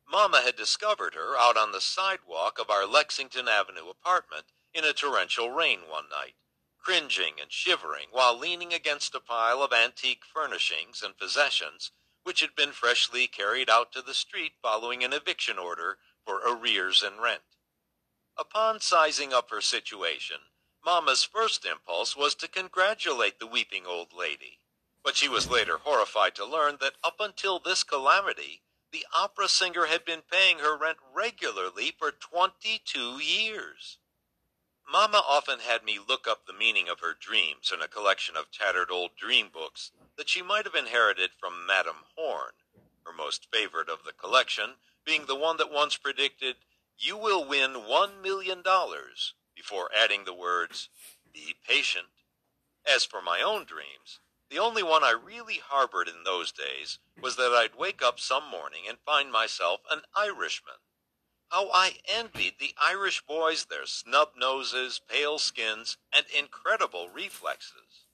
[0.06, 4.92] Mamma had discovered her out on the sidewalk of our Lexington Avenue apartment in a
[4.92, 6.36] torrential rain one night,
[6.78, 11.92] cringing and shivering while leaning against a pile of antique furnishings and possessions
[12.24, 17.02] which had been freshly carried out to the street following an eviction order for arrears
[17.02, 17.44] in rent.
[18.36, 20.38] Upon sizing up her situation,
[20.84, 24.60] Mamma's first impulse was to congratulate the weeping old lady,
[25.04, 29.86] but she was later horrified to learn that up until this calamity, the opera singer
[29.86, 34.00] had been paying her rent regularly for 22 years.
[34.88, 38.52] Mamma often had me look up the meaning of her dreams in a collection of
[38.52, 42.54] tattered old dream books that she might have inherited from Madame Horn,
[43.06, 46.58] her most favorite of the collection being the one that once predicted
[46.98, 50.90] you will win one million dollars before adding the words,
[51.34, 52.08] be patient.
[52.86, 54.20] As for my own dreams,
[54.50, 58.50] the only one I really harbored in those days was that I'd wake up some
[58.50, 60.76] morning and find myself an Irishman.
[61.50, 68.06] How I envied the Irish boys their snub noses, pale skins, and incredible reflexes.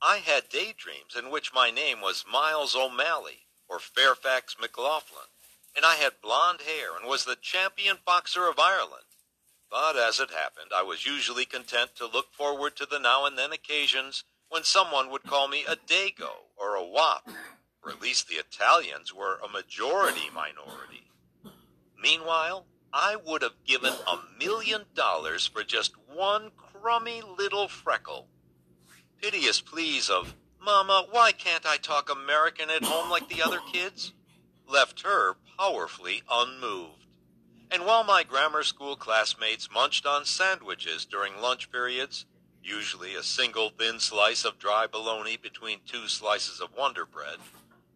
[0.00, 5.28] I had daydreams in which my name was Miles O'Malley or Fairfax McLaughlin,
[5.76, 9.04] and I had blond hair and was the champion boxer of Ireland.
[9.70, 13.36] But as it happened, I was usually content to look forward to the now and
[13.36, 17.28] then occasions when someone would call me a Dago or a Wop,
[17.84, 21.10] or at least the Italians were a majority minority.
[22.00, 28.28] Meanwhile, I would have given a million dollars for just one crummy little freckle.
[29.20, 34.12] Piteous pleas of, Mama, why can't I talk American at home like the other kids?
[34.68, 37.06] left her powerfully unmoved.
[37.70, 42.26] And while my grammar school classmates munched on sandwiches during lunch periods,
[42.62, 47.38] usually a single thin slice of dry bologna between two slices of Wonder Bread,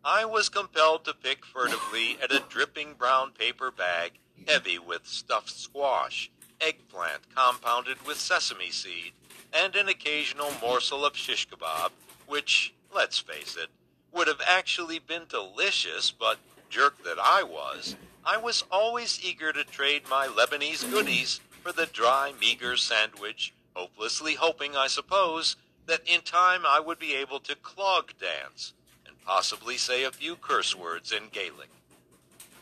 [0.05, 4.13] I was compelled to pick furtively at a dripping brown paper bag
[4.49, 6.31] heavy with stuffed squash,
[6.61, 9.13] eggplant compounded with sesame seed,
[9.53, 11.91] and an occasional morsel of shish kebab,
[12.27, 13.69] which, let's face it,
[14.13, 16.39] would have actually been delicious, but
[16.71, 21.87] jerk that I was, I was always eager to trade my Lebanese goodies for the
[21.87, 25.57] dry, meager sandwich, hopelessly hoping, I suppose,
[25.87, 28.73] that in time I would be able to clog dance
[29.07, 31.71] and possibly say a few curse words in Gaelic.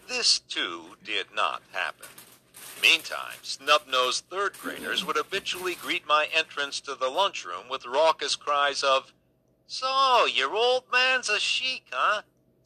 [0.09, 2.09] This, too, did not happen.
[2.81, 8.83] Meantime, snub-nosed third graders would habitually greet my entrance to the lunchroom with raucous cries
[8.83, 9.13] of,
[9.67, 12.23] So, your old man's a sheik, huh?